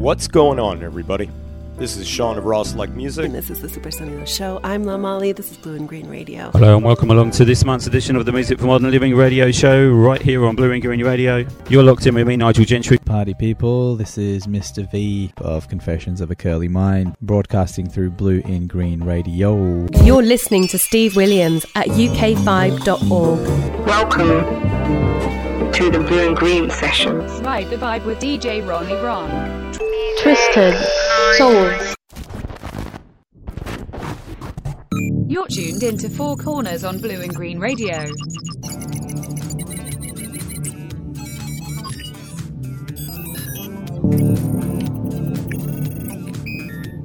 What's 0.00 0.28
going 0.28 0.58
on, 0.58 0.82
everybody? 0.82 1.28
This 1.76 1.98
is 1.98 2.08
Sean 2.08 2.38
of 2.38 2.46
Ross 2.46 2.74
Like 2.74 2.88
Music. 2.88 3.26
And 3.26 3.34
this 3.34 3.50
is 3.50 3.60
the 3.60 3.68
Super 3.68 3.90
Sonido 3.90 4.26
Show. 4.26 4.58
I'm 4.64 4.84
La 4.84 4.96
Molly. 4.96 5.32
This 5.32 5.50
is 5.50 5.58
Blue 5.58 5.74
in 5.74 5.84
Green 5.84 6.08
Radio. 6.08 6.50
Hello 6.52 6.76
and 6.76 6.82
welcome 6.82 7.10
along 7.10 7.32
to 7.32 7.44
this 7.44 7.66
month's 7.66 7.86
edition 7.86 8.16
of 8.16 8.24
the 8.24 8.32
Music 8.32 8.58
for 8.58 8.64
Modern 8.64 8.90
Living 8.90 9.14
radio 9.14 9.50
show 9.50 9.90
right 9.90 10.22
here 10.22 10.46
on 10.46 10.56
Blue 10.56 10.72
and 10.72 10.80
Green 10.80 11.04
Radio. 11.04 11.44
You're 11.68 11.82
locked 11.82 12.06
in 12.06 12.14
with 12.14 12.26
me, 12.26 12.38
Nigel 12.38 12.64
Gentry. 12.64 12.96
Party 12.96 13.34
people, 13.34 13.94
this 13.94 14.16
is 14.16 14.46
Mr. 14.46 14.90
V 14.90 15.34
of 15.36 15.68
Confessions 15.68 16.22
of 16.22 16.30
a 16.30 16.34
Curly 16.34 16.68
Mind, 16.68 17.14
broadcasting 17.20 17.86
through 17.86 18.12
Blue 18.12 18.40
in 18.46 18.68
Green 18.68 19.04
Radio. 19.04 19.86
You're 20.02 20.22
listening 20.22 20.66
to 20.68 20.78
Steve 20.78 21.14
Williams 21.14 21.66
at 21.74 21.88
ukvibe.org. 21.88 22.86
Welcome 23.86 25.39
to 25.72 25.90
the 25.90 26.00
Blue 26.00 26.28
in 26.28 26.34
Green 26.34 26.70
sessions. 26.70 27.30
Ride 27.42 27.70
the 27.70 27.76
vibe 27.76 28.04
with 28.04 28.18
DJ 28.18 28.66
Ronnie 28.66 28.94
Ron. 28.94 29.72
Twisted 30.18 30.74
Souls. 31.36 31.94
You're 35.28 35.46
tuned 35.46 35.82
into 35.82 36.10
Four 36.10 36.36
Corners 36.36 36.84
on 36.84 36.98
Blue 36.98 37.20
in 37.20 37.30
Green 37.30 37.58
Radio. 37.60 38.06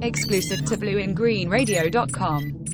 Exclusive 0.02 0.64
to 0.66 0.76
blueingreenradio.com. 0.76 2.64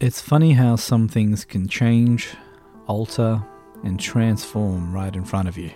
It's 0.00 0.20
funny 0.20 0.52
how 0.52 0.76
some 0.76 1.08
things 1.08 1.44
can 1.44 1.66
change, 1.68 2.34
alter, 2.86 3.42
and 3.84 3.98
transform 3.98 4.92
right 4.92 5.14
in 5.14 5.24
front 5.24 5.48
of 5.48 5.56
you. 5.56 5.70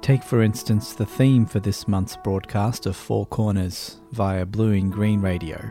Take, 0.00 0.22
for 0.22 0.42
instance, 0.42 0.92
the 0.92 1.06
theme 1.06 1.46
for 1.46 1.58
this 1.58 1.88
month's 1.88 2.16
broadcast 2.16 2.86
of 2.86 2.96
Four 2.96 3.26
Corners 3.26 4.00
via 4.12 4.46
Blue 4.46 4.72
in 4.72 4.90
Green 4.90 5.20
Radio 5.20 5.70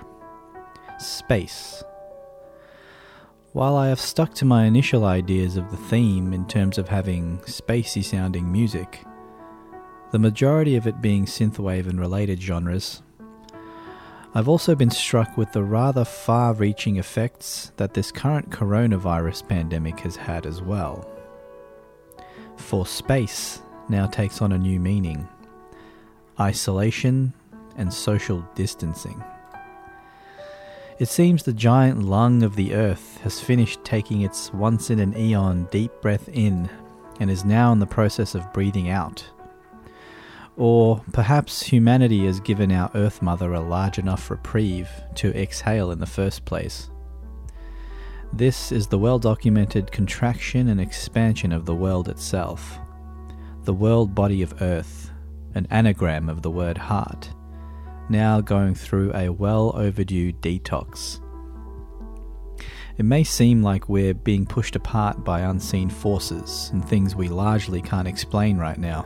Space. 1.00 1.84
While 3.54 3.78
I 3.78 3.88
have 3.88 4.02
stuck 4.02 4.34
to 4.36 4.46
my 4.46 4.66
initial 4.66 5.06
ideas 5.06 5.56
of 5.56 5.72
the 5.72 5.78
theme 5.78 6.34
in 6.34 6.46
terms 6.48 6.78
of 6.78 6.90
having 6.90 7.38
spacey 7.46 8.04
sounding 8.04 8.52
music, 8.52 9.06
the 10.12 10.20
majority 10.20 10.76
of 10.76 10.88
it 10.88 11.02
being 11.02 11.26
synthwave 11.26 11.88
and 11.88 12.00
related 12.00 12.42
genres, 12.42 13.02
I've 14.38 14.50
also 14.50 14.76
been 14.76 14.90
struck 14.92 15.38
with 15.38 15.54
the 15.54 15.64
rather 15.64 16.04
far 16.04 16.54
reaching 16.54 16.98
effects 16.98 17.72
that 17.78 17.94
this 17.94 18.12
current 18.12 18.50
coronavirus 18.50 19.48
pandemic 19.48 20.02
has 20.02 20.18
had 20.18 20.46
as 20.46 20.62
well. 20.62 21.10
For 22.58 22.86
space 22.86 23.62
now 23.88 24.08
takes 24.08 24.42
on 24.42 24.52
a 24.52 24.58
new 24.58 24.78
meaning 24.78 25.30
isolation 26.38 27.32
and 27.78 27.94
social 27.94 28.46
distancing. 28.56 29.24
It 31.00 31.08
seems 31.08 31.44
the 31.44 31.54
giant 31.54 32.04
lung 32.04 32.44
of 32.44 32.58
the 32.58 32.76
earth 32.76 33.22
has 33.22 33.40
finished 33.40 33.86
taking 33.86 34.24
its 34.24 34.52
once 34.54 34.90
in 34.90 35.00
an 35.00 35.18
eon 35.18 35.70
deep 35.72 35.94
breath 36.02 36.28
in 36.28 36.70
and 37.22 37.32
is 37.32 37.46
now 37.46 37.72
in 37.72 37.80
the 37.80 37.86
process 37.86 38.36
of 38.36 38.52
breathing 38.52 38.90
out. 38.90 39.26
Or 40.58 41.04
perhaps 41.12 41.64
humanity 41.64 42.26
has 42.26 42.40
given 42.40 42.72
our 42.72 42.90
Earth 42.96 43.22
Mother 43.22 43.54
a 43.54 43.60
large 43.60 44.00
enough 44.00 44.32
reprieve 44.32 44.90
to 45.16 45.36
exhale 45.36 45.92
in 45.92 46.00
the 46.00 46.06
first 46.06 46.46
place. 46.46 46.90
This 48.32 48.72
is 48.72 48.88
the 48.88 49.00
well 49.00 49.20
documented 49.20 49.92
contraction 49.92 50.70
and 50.70 50.80
expansion 50.80 51.52
of 51.52 51.66
the 51.66 51.76
world 51.76 52.08
itself. 52.08 52.80
The 53.64 53.74
world 53.74 54.16
body 54.16 54.42
of 54.42 54.62
Earth, 54.62 55.12
an 55.56 55.68
anagram 55.70 56.30
of 56.30 56.42
the 56.42 56.52
word 56.52 56.78
heart, 56.78 57.30
now 58.10 58.40
going 58.40 58.76
through 58.76 59.14
a 59.14 59.30
well 59.30 59.74
overdue 59.76 60.32
detox. 60.32 61.22
It 62.98 63.04
may 63.04 63.26
seem 63.26 63.62
like 63.62 63.90
we're 63.90 64.14
being 64.14 64.46
pushed 64.46 64.78
apart 64.78 65.26
by 65.26 65.42
unseen 65.42 65.90
forces 65.90 66.70
and 66.72 66.84
things 66.84 67.14
we 67.14 67.28
largely 67.28 67.82
can't 67.82 68.08
explain 68.08 68.58
right 68.58 68.78
now 68.78 69.06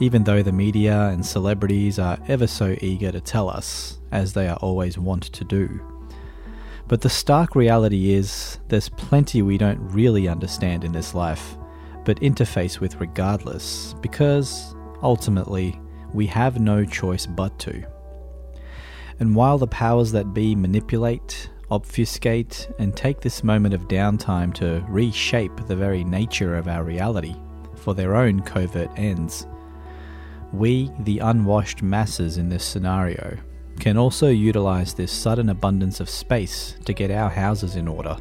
even 0.00 0.24
though 0.24 0.42
the 0.42 0.52
media 0.52 1.08
and 1.08 1.24
celebrities 1.24 1.98
are 1.98 2.18
ever 2.28 2.46
so 2.46 2.76
eager 2.80 3.10
to 3.12 3.20
tell 3.20 3.48
us, 3.48 3.98
as 4.12 4.32
they 4.32 4.48
are 4.48 4.56
always 4.58 4.98
wont 4.98 5.24
to 5.24 5.44
do. 5.44 5.80
But 6.86 7.02
the 7.02 7.10
stark 7.10 7.54
reality 7.54 8.12
is, 8.12 8.58
there's 8.68 8.88
plenty 8.88 9.42
we 9.42 9.58
don't 9.58 9.80
really 9.90 10.26
understand 10.28 10.84
in 10.84 10.92
this 10.92 11.14
life, 11.14 11.56
but 12.04 12.20
interface 12.20 12.80
with 12.80 13.00
regardless, 13.00 13.94
because, 14.00 14.74
ultimately, 15.02 15.78
we 16.14 16.26
have 16.26 16.60
no 16.60 16.84
choice 16.84 17.26
but 17.26 17.58
to. 17.58 17.84
And 19.20 19.34
while 19.34 19.58
the 19.58 19.66
powers 19.66 20.12
that 20.12 20.32
be 20.32 20.54
manipulate, 20.54 21.50
obfuscate, 21.70 22.68
and 22.78 22.96
take 22.96 23.20
this 23.20 23.44
moment 23.44 23.74
of 23.74 23.88
downtime 23.88 24.54
to 24.54 24.82
reshape 24.88 25.66
the 25.66 25.76
very 25.76 26.04
nature 26.04 26.56
of 26.56 26.68
our 26.68 26.84
reality 26.84 27.36
for 27.74 27.94
their 27.94 28.16
own 28.16 28.40
covert 28.40 28.88
ends, 28.96 29.46
we, 30.52 30.90
the 31.00 31.18
unwashed 31.18 31.82
masses 31.82 32.38
in 32.38 32.48
this 32.48 32.64
scenario, 32.64 33.36
can 33.78 33.96
also 33.96 34.28
utilize 34.28 34.94
this 34.94 35.12
sudden 35.12 35.50
abundance 35.50 36.00
of 36.00 36.10
space 36.10 36.76
to 36.84 36.92
get 36.92 37.10
our 37.10 37.30
houses 37.30 37.76
in 37.76 37.86
order. 37.86 38.16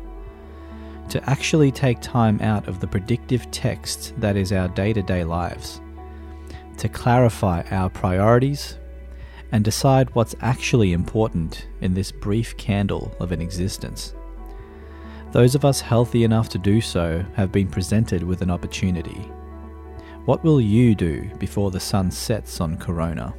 To 1.10 1.30
actually 1.30 1.72
take 1.72 2.02
time 2.02 2.40
out 2.42 2.68
of 2.68 2.80
the 2.80 2.88
predictive 2.88 3.50
text 3.50 4.14
that 4.18 4.36
is 4.36 4.52
our 4.52 4.68
day 4.68 4.94
to 4.94 5.02
day 5.02 5.24
lives. 5.24 5.82
To 6.78 6.90
clarify 6.90 7.64
our 7.72 7.90
priorities 7.90 8.78
and 9.52 9.64
decide 9.64 10.14
what's 10.14 10.36
actually 10.42 10.92
important 10.92 11.68
in 11.82 11.94
this 11.94 12.12
brief 12.12 12.56
candle 12.58 13.16
of 13.20 13.32
an 13.32 13.42
existence. 13.42 14.14
Those 15.32 15.56
of 15.56 15.66
us 15.66 15.80
healthy 15.80 16.24
enough 16.24 16.50
to 16.50 16.58
do 16.58 16.82
so 16.82 17.26
have 17.36 17.52
been 17.52 17.68
presented 17.68 18.24
with 18.24 18.42
an 18.42 18.52
opportunity 18.52 19.32
what 20.28 20.44
will 20.44 20.60
you 20.60 20.94
do 20.94 21.24
before 21.40 21.72
the 21.72 21.80
sun 21.80 22.12
sets 22.12 22.60
on 22.60 22.76
Corona? 22.76 23.34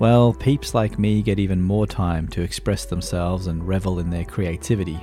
Well, 0.00 0.34
peeps 0.34 0.74
like 0.74 0.98
me 0.98 1.22
get 1.22 1.38
even 1.38 1.62
more 1.62 1.86
time 1.86 2.26
to 2.30 2.42
express 2.42 2.84
themselves 2.84 3.46
and 3.46 3.66
revel 3.66 4.00
in 4.00 4.10
their 4.10 4.24
creativity, 4.24 4.98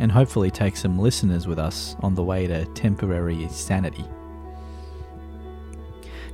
and 0.00 0.10
hopefully 0.10 0.50
take 0.50 0.78
some 0.78 0.98
listeners 0.98 1.46
with 1.46 1.58
us 1.58 1.94
on 2.00 2.14
the 2.14 2.22
way 2.22 2.46
to 2.46 2.64
temporary 2.72 3.46
sanity. 3.50 4.06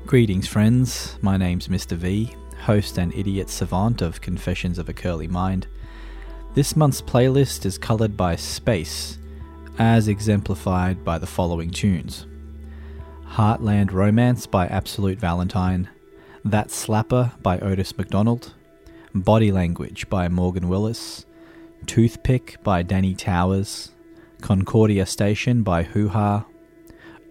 Greetings, 0.06 0.46
friends. 0.46 1.18
My 1.20 1.36
name's 1.36 1.66
Mr. 1.66 1.96
V, 1.96 2.32
host 2.60 2.96
and 2.96 3.12
idiot 3.12 3.50
savant 3.50 4.02
of 4.02 4.20
Confessions 4.20 4.78
of 4.78 4.88
a 4.88 4.92
Curly 4.92 5.26
Mind. 5.26 5.66
This 6.54 6.76
month's 6.76 7.02
playlist 7.02 7.66
is 7.66 7.76
coloured 7.76 8.16
by 8.16 8.36
space, 8.36 9.18
as 9.80 10.06
exemplified 10.06 11.04
by 11.04 11.18
the 11.18 11.26
following 11.26 11.70
tunes. 11.70 12.26
Heartland 13.34 13.90
Romance 13.90 14.46
by 14.46 14.68
Absolute 14.68 15.18
Valentine, 15.18 15.88
That 16.44 16.68
Slapper 16.68 17.32
by 17.42 17.58
Otis 17.58 17.98
McDonald, 17.98 18.54
Body 19.12 19.50
Language 19.50 20.08
by 20.08 20.28
Morgan 20.28 20.68
Willis, 20.68 21.26
Toothpick 21.84 22.62
by 22.62 22.84
Danny 22.84 23.12
Towers, 23.12 23.90
Concordia 24.40 25.04
Station 25.04 25.64
by 25.64 25.82
Hoo 25.82 26.10
Ha, 26.10 26.46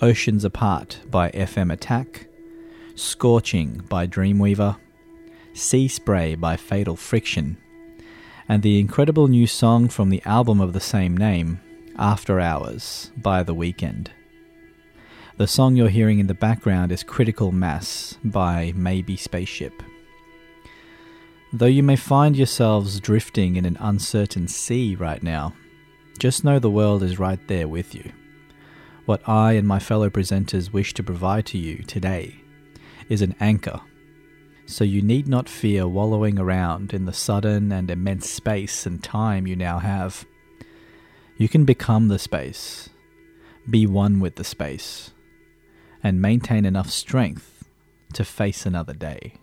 Oceans 0.02 0.44
Apart 0.44 1.00
by 1.10 1.30
FM 1.32 1.72
Attack, 1.72 2.28
Scorching 2.96 3.78
by 3.88 4.06
Dreamweaver, 4.06 4.76
Sea 5.54 5.88
Spray 5.88 6.36
by 6.36 6.58
Fatal 6.58 6.98
Friction, 6.98 7.56
and 8.50 8.62
the 8.62 8.78
incredible 8.78 9.30
new 9.30 9.48
song 9.48 9.88
from 9.88 10.10
the 10.10 10.22
album 10.26 10.60
of 10.60 10.74
the 10.74 10.82
same 10.82 11.16
name, 11.16 11.62
After 11.98 12.42
Hours 12.42 13.10
by 13.16 13.42
The 13.42 13.56
Weeknd. 13.56 14.10
The 15.36 15.48
song 15.48 15.76
you're 15.76 15.90
hearing 15.90 16.20
in 16.20 16.28
the 16.28 16.36
background 16.36 16.92
is 16.92 17.02
Critical 17.02 17.52
Mass 17.52 18.20
by 18.24 18.72
Maybe 18.76 19.18
Spaceship. 19.18 19.82
Though 21.52 21.66
you 21.66 21.82
may 21.82 21.96
find 21.96 22.38
yourselves 22.38 23.00
drifting 23.00 23.56
in 23.56 23.66
an 23.66 23.76
uncertain 23.80 24.48
sea 24.48 24.94
right 24.96 25.24
now, 25.24 25.56
just 26.20 26.44
know 26.44 26.60
the 26.60 26.70
world 26.70 27.02
is 27.02 27.18
right 27.18 27.40
there 27.48 27.68
with 27.68 27.96
you. 27.96 28.12
What 29.06 29.28
I 29.28 29.54
and 29.54 29.68
my 29.68 29.80
fellow 29.80 30.08
presenters 30.12 30.72
wish 30.72 30.94
to 30.94 31.04
provide 31.04 31.48
to 31.48 31.58
you 31.58 31.78
today 31.78 32.36
is 33.10 33.24
an 33.24 33.34
anchor, 33.40 33.82
so 34.68 34.84
you 34.84 35.02
need 35.02 35.28
not 35.28 35.50
fear 35.50 35.88
wallowing 35.88 36.38
around 36.38 36.94
in 36.94 37.06
the 37.06 37.12
sudden 37.12 37.72
and 37.72 37.90
immense 37.90 38.30
space 38.30 38.86
and 38.86 39.04
time 39.04 39.48
you 39.48 39.56
now 39.56 39.80
have. 39.80 40.28
You 41.38 41.50
can 41.50 41.66
become 41.66 42.08
the 42.08 42.20
space, 42.20 42.90
be 43.68 43.88
one 43.88 44.20
with 44.20 44.36
the 44.36 44.44
space 44.44 45.10
and 46.04 46.22
maintain 46.22 46.66
enough 46.66 46.90
strength 46.90 47.70
to 48.14 48.26
face 48.26 48.66
another 48.66 48.94
day. 48.94 49.36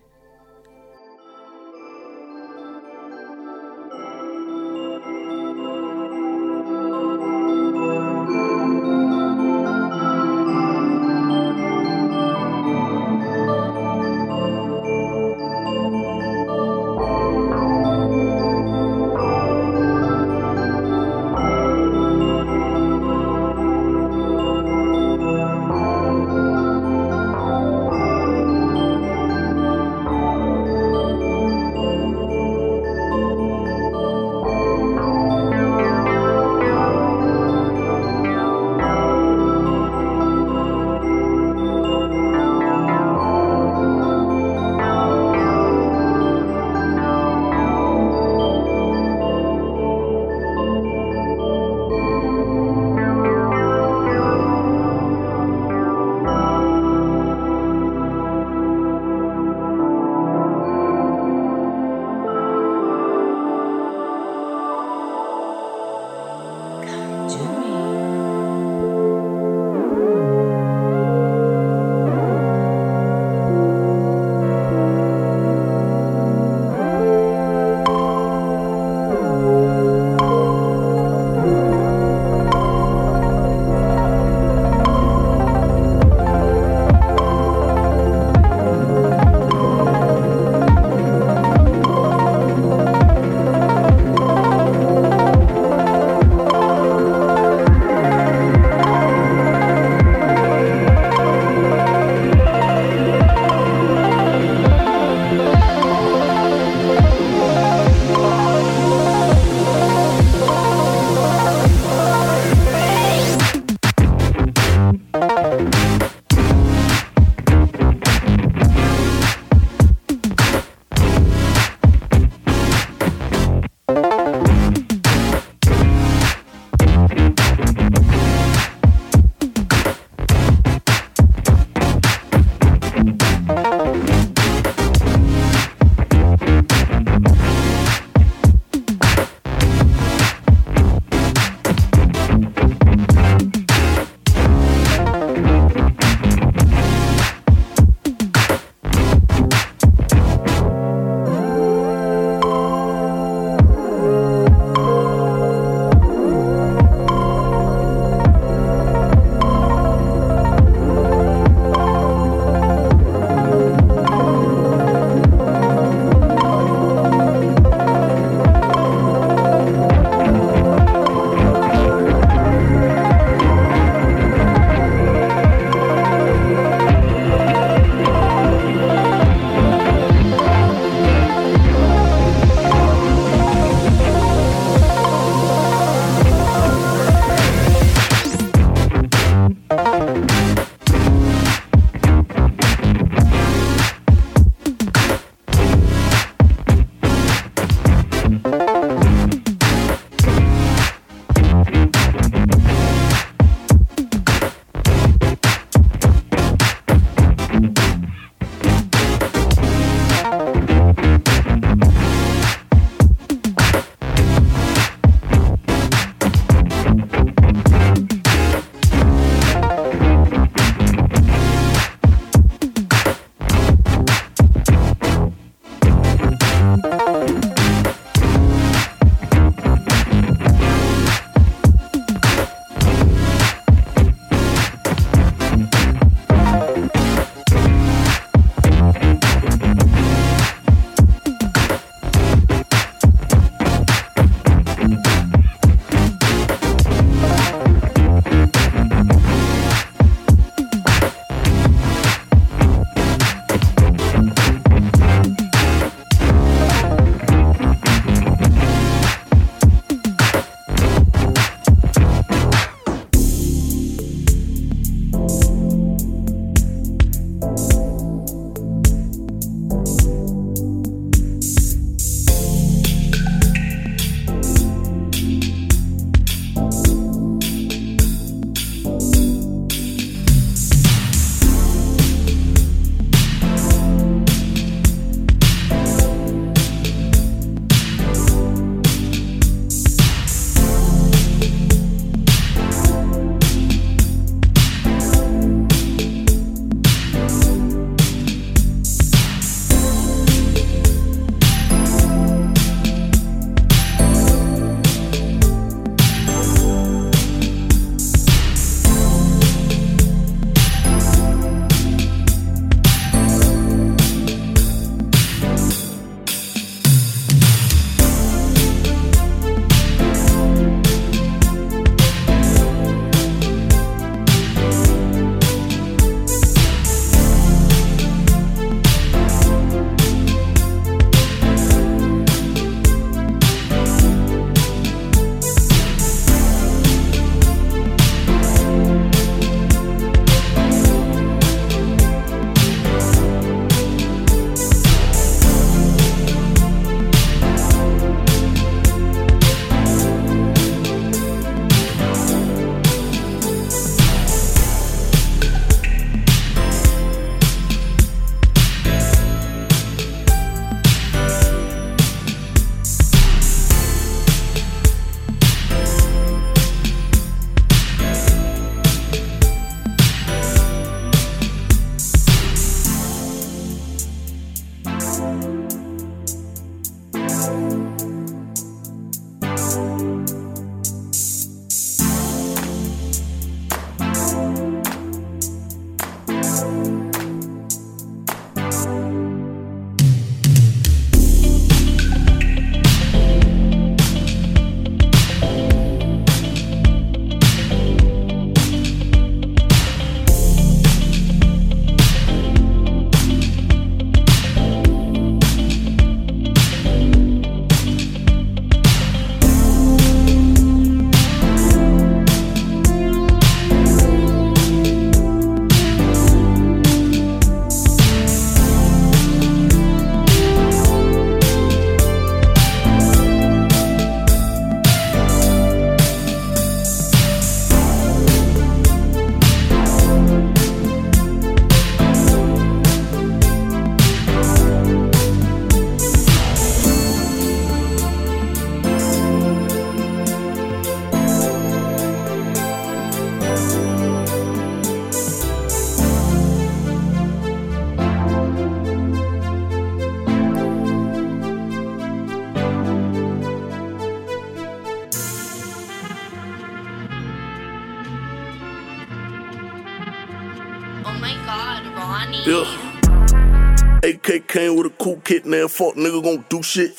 Now 465.30 465.68
fuck 465.68 465.94
nigga 465.94 466.20
gon' 466.24 466.44
do 466.48 466.60
shit. 466.60 466.96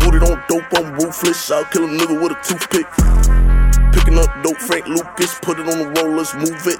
Booted 0.00 0.22
on 0.28 0.42
dope, 0.48 0.68
I'm 0.76 0.92
ruthless. 0.96 1.50
I'll 1.50 1.64
kill 1.64 1.84
a 1.84 1.88
nigga 1.88 2.20
with 2.20 2.32
a 2.32 2.38
toothpick. 2.44 2.84
Picking 3.94 4.18
up 4.18 4.28
dope, 4.42 4.58
Frank 4.58 4.86
Lucas, 4.86 5.38
put 5.40 5.58
it 5.58 5.66
on 5.66 5.78
the 5.78 5.88
roll, 5.96 6.14
let's 6.14 6.34
move 6.34 6.66
it. 6.66 6.78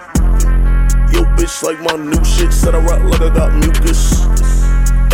Yo, 1.15 1.25
bitch, 1.37 1.63
like 1.63 1.81
my 1.81 1.97
new 1.97 2.23
shit, 2.23 2.53
said 2.53 2.75
I 2.75 2.81
rock 2.81 3.03
like 3.03 3.23
I 3.23 3.35
got 3.35 3.55
mucus. 3.55 4.27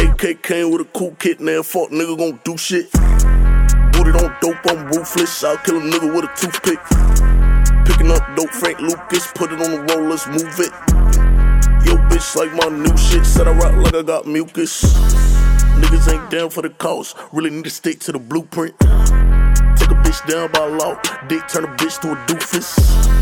AK 0.00 0.42
came 0.42 0.73
with 0.73 0.80
a 0.80 0.88
cool 0.92 1.14
kit, 1.21 1.38
now 1.38 1.62
fuck 1.62 1.90
nigga 1.90 2.18
gon' 2.18 2.40
do 2.42 2.57
shit. 2.57 2.90
Booted 3.92 4.16
on 4.16 4.35
dope, 4.40 4.66
I'm 4.66 4.88
ruthless. 4.88 5.45
I'll 5.45 5.57
kill 5.59 5.76
a 5.76 5.80
nigga 5.80 6.12
with 6.12 6.25
a 6.25 6.35
toothpick. 6.35 6.80
Picking 7.87 8.11
up 8.11 8.26
dope, 8.37 8.50
Frank 8.50 8.80
Lucas, 8.80 9.30
put 9.37 9.52
it 9.52 9.61
on 9.61 9.71
the 9.71 9.95
roll, 9.95 10.09
let's 10.09 10.26
move 10.26 10.59
it. 10.59 11.27
Bitch, 12.08 12.36
like 12.36 12.52
my 12.54 12.76
new 12.76 12.96
shit, 12.96 13.24
said 13.24 13.48
I 13.48 13.52
rock 13.52 13.74
like 13.76 13.94
I 13.94 14.02
got 14.02 14.26
mucus. 14.26 14.82
Niggas 15.78 16.12
ain't 16.12 16.30
down 16.30 16.50
for 16.50 16.62
the 16.62 16.70
cause, 16.70 17.14
really 17.32 17.50
need 17.50 17.64
to 17.64 17.70
stick 17.70 18.00
to 18.00 18.12
the 18.12 18.18
blueprint. 18.18 18.78
Take 18.80 19.90
a 19.90 19.98
bitch 20.02 20.26
down 20.26 20.50
by 20.50 20.66
law, 20.66 21.00
dick 21.28 21.46
turn 21.48 21.64
a 21.64 21.68
bitch 21.76 22.00
to 22.00 22.12
a 22.12 22.16
doofus. 22.26 22.78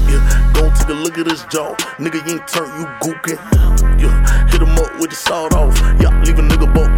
Yeah, 0.09 0.53
go 0.55 0.71
take 0.75 0.89
a 0.89 0.93
look 0.95 1.19
at 1.19 1.27
this 1.27 1.45
jaw, 1.45 1.75
nigga, 1.99 2.27
you 2.27 2.39
ain't 2.39 2.49
turn, 2.49 2.69
you 2.81 2.87
gookin'. 3.03 3.39
Yeah, 4.01 4.49
hit 4.49 4.63
him 4.63 4.79
up 4.79 4.99
with 4.99 5.11
the 5.11 5.17
sawed 5.17 5.53
off, 5.53 5.79
yeah, 6.01 6.19
leave 6.23 6.39
a 6.39 6.43
nigga 6.43 6.73
buck. 6.73 6.96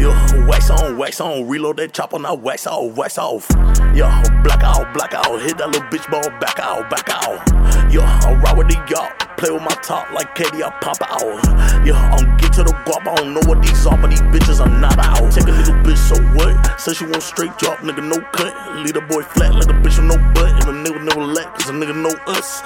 Yeah, 0.00 0.46
wax 0.46 0.70
on, 0.70 0.96
wax 0.96 1.20
on, 1.20 1.46
reload 1.46 1.76
that 1.76 1.92
chopper, 1.92 2.18
now 2.18 2.34
wax 2.34 2.66
off, 2.66 2.96
wax 2.96 3.18
off. 3.18 3.46
Yeah, 3.92 4.08
black 4.42 4.62
out, 4.62 4.94
black 4.94 5.12
out, 5.12 5.42
hit 5.42 5.58
that 5.58 5.68
little 5.68 5.86
bitch 5.92 6.10
ball, 6.10 6.24
back 6.40 6.58
out, 6.58 6.88
back 6.88 7.04
out. 7.10 7.36
Yeah, 7.92 8.08
I'm 8.24 8.40
ride 8.40 8.56
with 8.56 8.68
the 8.68 8.80
yacht, 8.88 9.36
play 9.36 9.50
with 9.50 9.60
my 9.60 9.76
top 9.84 10.10
like 10.10 10.34
Katie, 10.34 10.64
I 10.64 10.70
pop 10.80 10.96
out. 11.04 11.84
Yeah, 11.84 12.00
I'm 12.16 12.34
get 12.38 12.54
to 12.54 12.64
the 12.64 12.72
guap, 12.88 13.06
I 13.06 13.14
don't 13.16 13.34
know 13.34 13.44
what 13.44 13.60
these 13.60 13.84
are, 13.84 13.98
but 13.98 14.08
these 14.08 14.22
bitches 14.32 14.64
are 14.64 14.72
not 14.72 14.96
out. 14.96 15.30
Take 15.32 15.48
a 15.48 15.52
little 15.52 15.74
bitch, 15.84 16.00
so 16.00 16.16
what? 16.32 16.80
Say 16.80 16.94
she 16.94 17.04
want 17.04 17.22
straight 17.22 17.52
drop, 17.58 17.80
nigga, 17.80 18.00
no 18.00 18.24
cut. 18.32 18.56
Lead 18.80 18.96
a 18.96 19.02
boy 19.02 19.20
flat 19.20 19.52
like 19.52 19.68
a 19.68 19.76
bitch 19.84 20.00
with 20.00 20.08
no 20.08 20.16
butt, 20.32 20.48
and 20.48 20.64
a 20.64 20.72
nigga 20.80 21.04
never 21.04 21.20
let, 21.20 21.52
cause 21.52 21.68
a 21.68 21.72
nigga 21.72 21.92
know 21.92 22.16
us. 22.32 22.64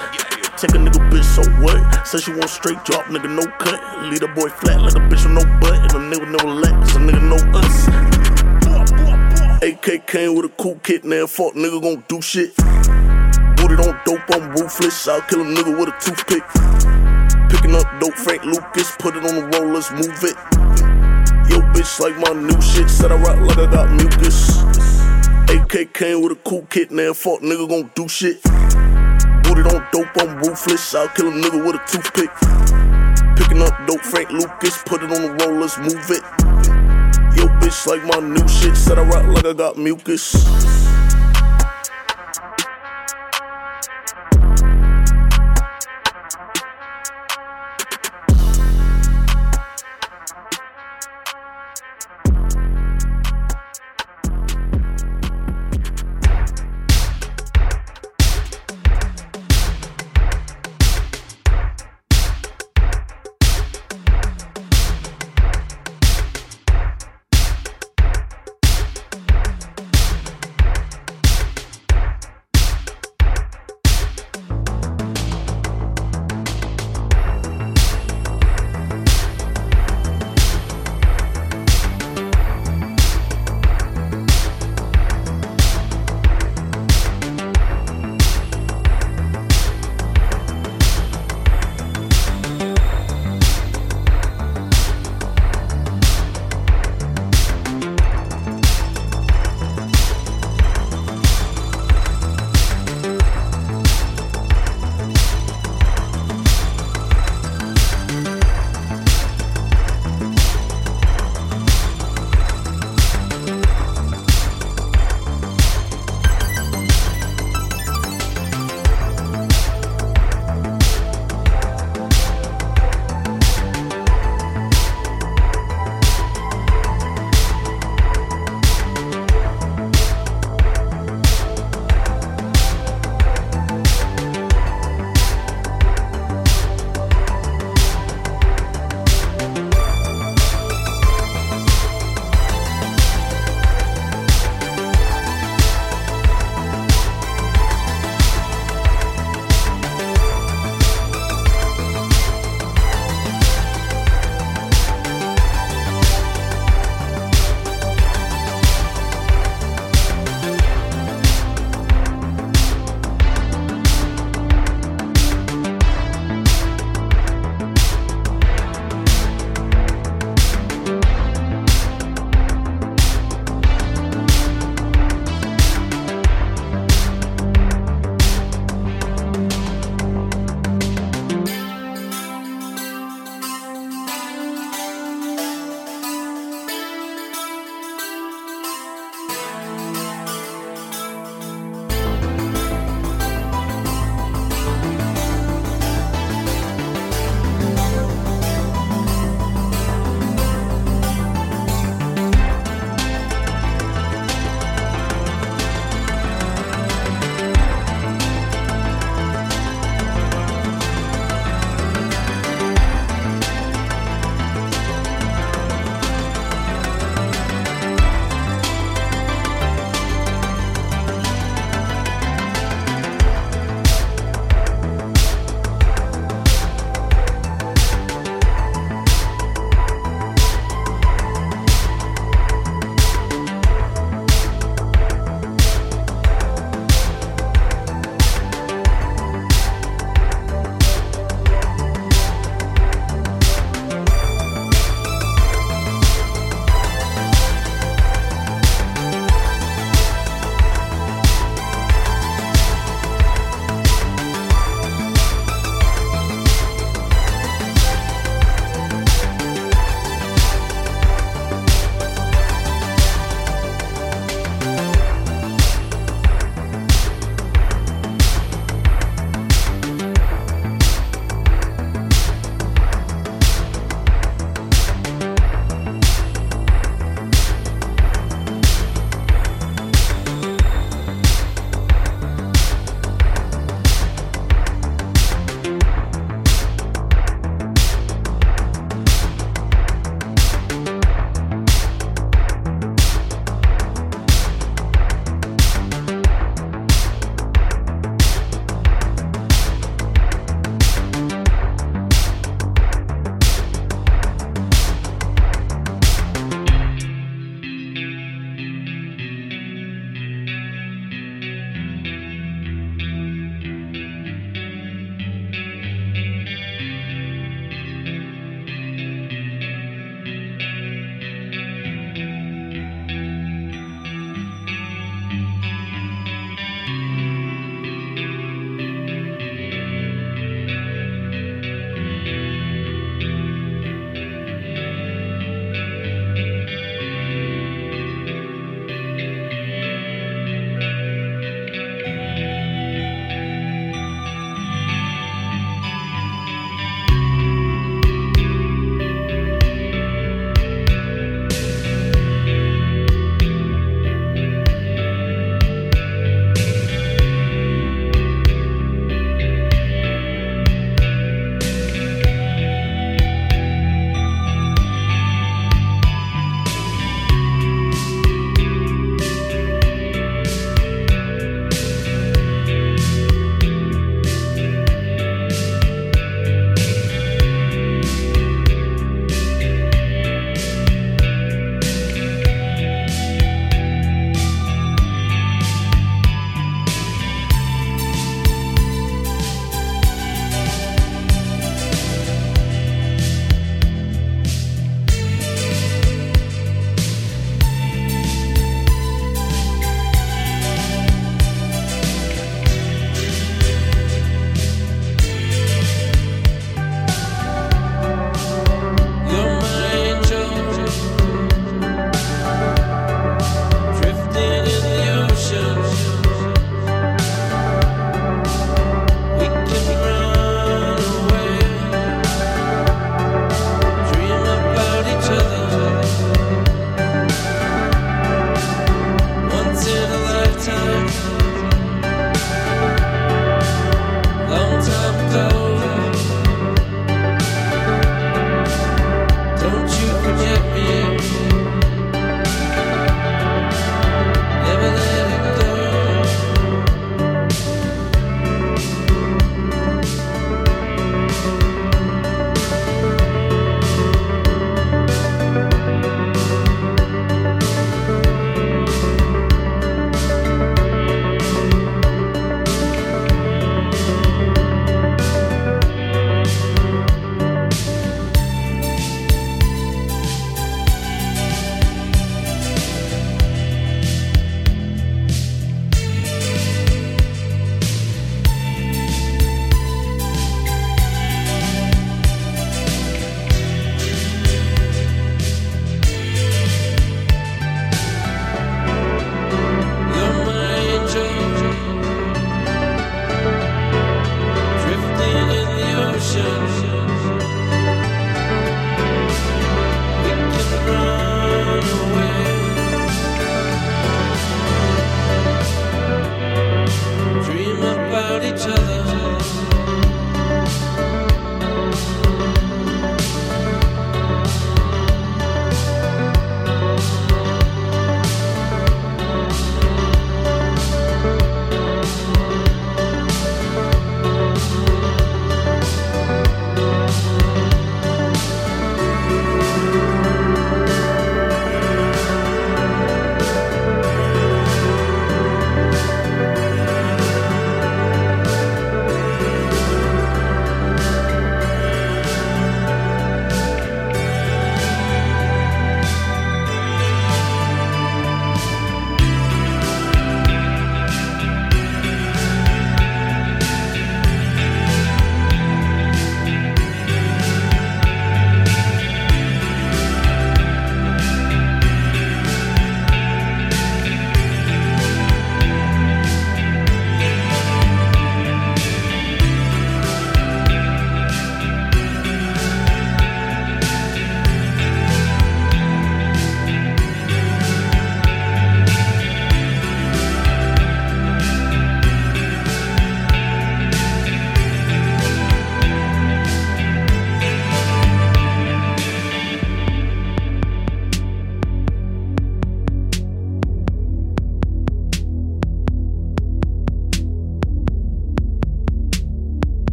Take 0.57 0.71
a 0.71 0.77
nigga 0.77 1.03
bitch, 1.11 1.25
so 1.35 1.43
what? 1.61 2.07
Say 2.07 2.19
she 2.19 2.31
want 2.31 2.49
straight 2.49 2.81
drop, 2.85 3.05
nigga, 3.05 3.29
no 3.29 3.45
cut. 3.59 3.77
Lead 4.09 4.23
a 4.23 4.27
boy 4.29 4.47
flat 4.47 4.79
like 4.79 4.95
a 4.95 4.99
bitch 4.99 5.25
with 5.25 5.35
no 5.35 5.43
butt, 5.59 5.75
and 5.75 5.91
a 5.91 6.15
nigga 6.15 6.31
never 6.31 6.47
let, 6.47 6.71
cause 6.79 6.95
a 6.95 6.99
nigga 6.99 7.21
know 7.27 7.35
us. 7.59 7.87
AK 9.61 10.07
came 10.07 10.33
with 10.33 10.45
a 10.45 10.49
cool 10.55 10.79
kit, 10.81 11.03
now 11.03 11.27
fuck 11.27 11.55
nigga 11.55 11.81
gon' 11.81 12.05
do 12.07 12.21
shit. 12.21 12.55
Booted 13.57 13.81
on 13.81 13.99
dope, 14.05 14.21
I'm 14.29 14.51
ruthless. 14.51 15.07
I'll 15.09 15.21
kill 15.23 15.41
a 15.41 15.43
nigga 15.43 15.77
with 15.77 15.89
a 15.89 15.95
toothpick. 15.99 16.43
Picking 17.49 17.75
up 17.75 17.99
dope, 17.99 18.15
Frank 18.15 18.45
Lucas, 18.45 18.95
put 18.97 19.17
it 19.17 19.25
on 19.25 19.35
the 19.35 19.59
roll, 19.59 19.73
let's 19.73 19.91
move 19.91 20.23
it. 20.23 20.37
Yo, 21.51 21.59
bitch, 21.73 21.99
like 21.99 22.15
my 22.17 22.31
new 22.39 22.61
shit, 22.61 22.89
said 22.89 23.11
I 23.11 23.17
rock 23.17 23.37
like 23.41 23.57
I 23.57 23.69
got 23.69 23.91
mucus. 23.91 24.61
AK 25.49 25.93
came 25.93 26.21
with 26.21 26.31
a 26.31 26.39
cool 26.45 26.65
kit, 26.69 26.91
now 26.91 27.11
fuck 27.11 27.41
nigga 27.41 27.67
gon' 27.67 27.91
do 27.93 28.07
shit. 28.07 28.39
Booted 29.55 29.73
on 29.73 29.87
dope, 29.93 30.07
I'm 30.17 30.37
ruthless. 30.39 30.93
I'll 30.95 31.07
kill 31.09 31.29
a 31.29 31.31
nigga 31.31 31.65
with 31.65 31.75
a 31.75 31.83
toothpick. 31.87 32.29
Picking 33.37 33.61
up 33.61 33.73
dope, 33.87 34.01
Frank 34.01 34.29
Lucas, 34.29 34.83
put 34.85 35.01
it 35.01 35.11
on 35.11 35.21
the 35.21 35.45
rollers, 35.45 35.77
move 35.77 36.11
it. 36.11 36.23
Yo, 37.37 37.47
bitch, 37.59 37.87
like 37.87 38.03
my 38.03 38.19
new 38.19 38.45
shit, 38.49 38.75
said 38.75 38.99
I 38.99 39.03
rock 39.03 39.25
like 39.27 39.45
I 39.45 39.53
got 39.53 39.77
mucus. 39.77 40.33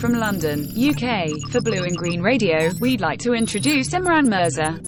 From 0.00 0.12
London, 0.12 0.60
UK, 0.78 1.50
for 1.50 1.60
Blue 1.60 1.82
in 1.82 1.92
Green 1.94 2.22
Radio, 2.22 2.70
we'd 2.80 3.00
like 3.00 3.18
to 3.18 3.34
introduce 3.34 3.88
Imran 3.90 4.28
Mirza. 4.28 4.80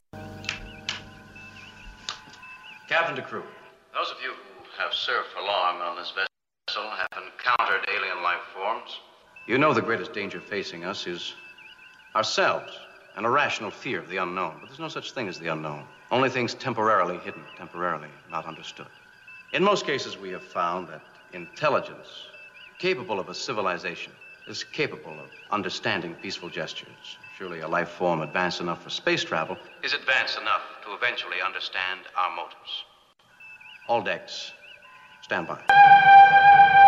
Captain 2.89 3.17
to 3.17 3.23
crew. 3.23 3.43
Those 3.93 4.09
of 4.13 4.19
you 4.23 4.31
who 4.31 4.83
have 4.83 4.95
served 4.95 5.27
for 5.35 5.43
long 5.43 5.81
on 5.81 5.97
this 5.97 6.13
vessel 6.13 6.89
have 6.91 7.25
encountered 7.25 7.89
alien 7.93 8.23
life 8.23 8.39
forms. 8.55 9.01
You 9.49 9.59
know 9.59 9.75
the 9.75 9.83
greatest 9.83 10.13
danger 10.13 10.41
facing 10.41 10.85
us 10.85 11.09
is 11.09 11.35
ourselves, 12.15 12.73
an 13.17 13.25
irrational 13.25 13.73
fear 13.73 13.99
of 13.99 14.09
the 14.09 14.19
unknown. 14.19 14.59
But 14.61 14.69
there's 14.69 14.79
no 14.79 14.87
such 14.87 15.11
thing 15.11 15.27
as 15.27 15.41
the 15.41 15.49
unknown. 15.49 15.87
Only 16.13 16.29
things 16.29 16.55
temporarily 16.55 17.19
hidden, 17.19 17.43
temporarily 17.57 18.11
not 18.31 18.47
understood. 18.47 18.87
In 19.53 19.65
most 19.65 19.87
cases, 19.87 20.17
we 20.17 20.31
have 20.31 20.45
found 20.45 20.87
that 20.87 21.03
intelligence, 21.33 22.29
capable 22.79 23.19
of 23.19 23.29
a 23.29 23.35
civilization, 23.35 24.13
is 24.51 24.65
capable 24.65 25.13
of 25.13 25.31
understanding 25.51 26.15
peaceful 26.17 26.49
gestures. 26.49 27.19
Surely 27.39 27.61
a 27.61 27.69
life 27.69 27.91
form 27.91 28.21
advanced 28.21 28.61
enough 28.61 28.83
for 28.83 28.91
space 28.91 29.23
travel 29.25 29.57
is 29.83 29.95
advanced 29.95 30.39
enough 30.39 30.63
to 30.85 30.93
eventually 30.93 31.41
understand 31.41 32.01
our 32.19 32.35
motives. 32.35 32.85
All 33.87 34.03
decks, 34.03 34.53
stand 35.23 35.47
by. 35.47 36.80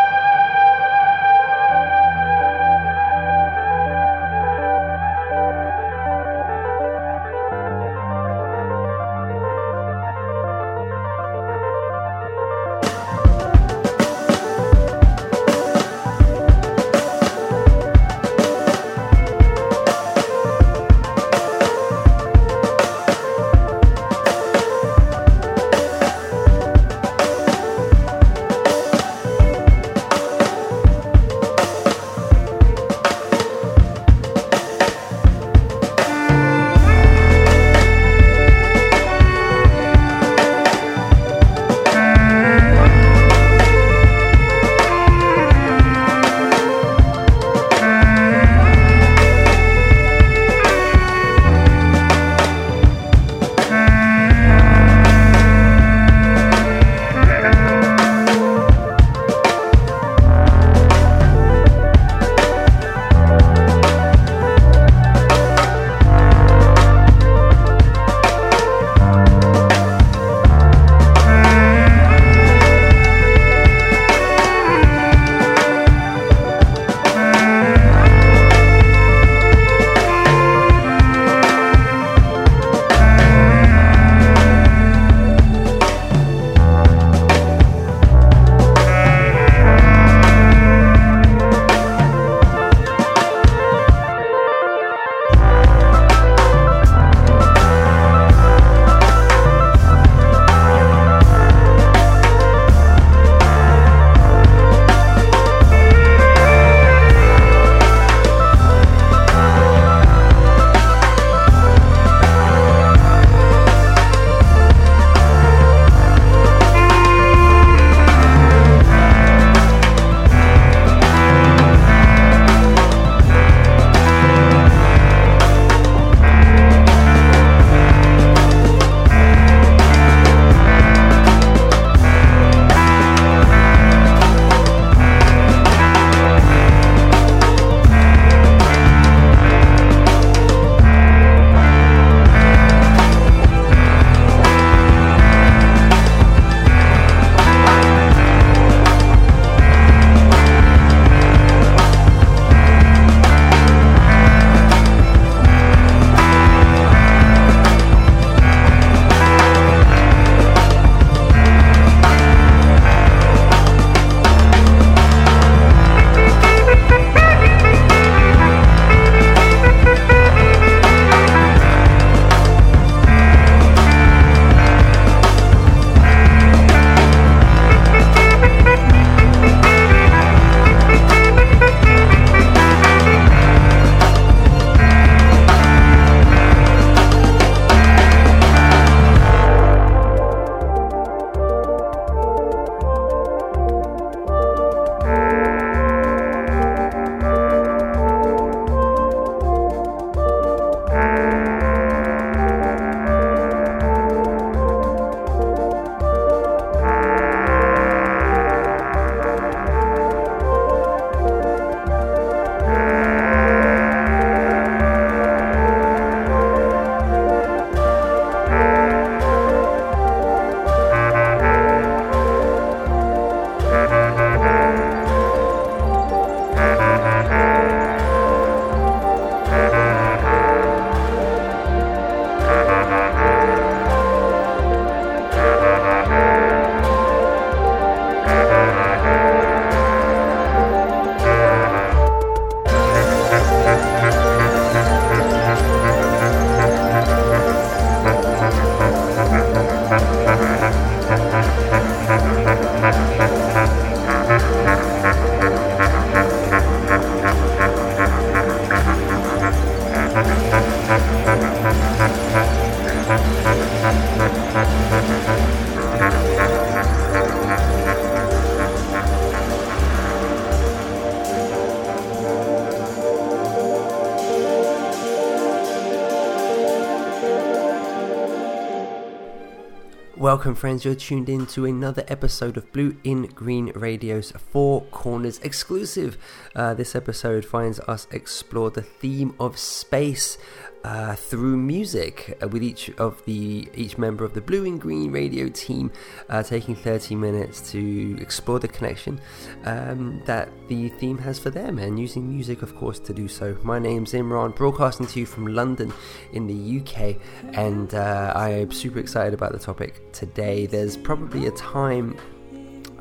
Welcome, 280.33 280.55
friends. 280.55 280.83
You're 280.83 280.95
tuned 280.95 281.29
in 281.29 281.45
to 281.49 281.67
another 281.67 282.05
episode 282.09 282.57
of 282.57 282.73
Blue 282.73 282.97
in 283.05 283.27
Green 283.27 283.71
Radio's 283.75 284.33
Four 284.33 284.81
Corners 284.85 285.39
exclusive. 285.41 286.17
Uh, 286.57 286.73
this 286.73 286.97
episode 286.97 287.45
finds 287.45 287.81
us 287.81 288.07
explore 288.11 288.71
the 288.71 288.81
theme 288.81 289.35
of 289.39 289.59
space 289.59 290.39
uh, 290.85 291.15
through 291.17 291.59
music, 291.59 292.39
uh, 292.43 292.49
with 292.49 292.63
each 292.63 292.89
of 292.97 293.23
the 293.27 293.69
each 293.75 293.99
member 293.99 294.25
of 294.25 294.33
the 294.33 294.41
Blue 294.41 294.65
in 294.65 294.79
Green 294.79 295.13
Radio 295.13 295.51
team 295.51 295.93
uh, 296.31 296.43
taking 296.43 296.75
30 296.75 297.15
minutes 297.15 297.71
to 297.73 298.17
explore 298.19 298.59
the 298.59 298.69
connection 298.69 299.21
um, 299.65 300.23
that 300.27 300.49
the 300.69 300.89
theme 300.91 301.19
has 301.19 301.39
for 301.39 301.51
them, 301.51 301.79
and 301.79 301.99
using 301.99 302.29
music, 302.29 302.63
of 302.63 302.75
course, 302.77 302.99
to 303.01 303.13
do 303.13 303.29
so. 303.29 303.57
My 303.63 303.79
name's 303.79 304.13
Imran, 304.13 304.55
broadcasting 304.55 305.07
to 305.07 305.21
you 305.21 305.27
from 305.27 305.47
London 305.47 305.93
in 306.33 306.47
the 306.47 306.81
UK, 306.81 307.17
and 307.55 307.95
uh, 307.95 308.33
I 308.35 308.51
am 308.51 308.73
super 308.73 308.99
excited 308.99 309.35
about 309.35 309.53
the 309.53 309.59
topic 309.59 310.13
today. 310.13 310.67
There's 310.67 310.97
probably 310.97 311.47
a 311.47 311.53
time 311.53 312.17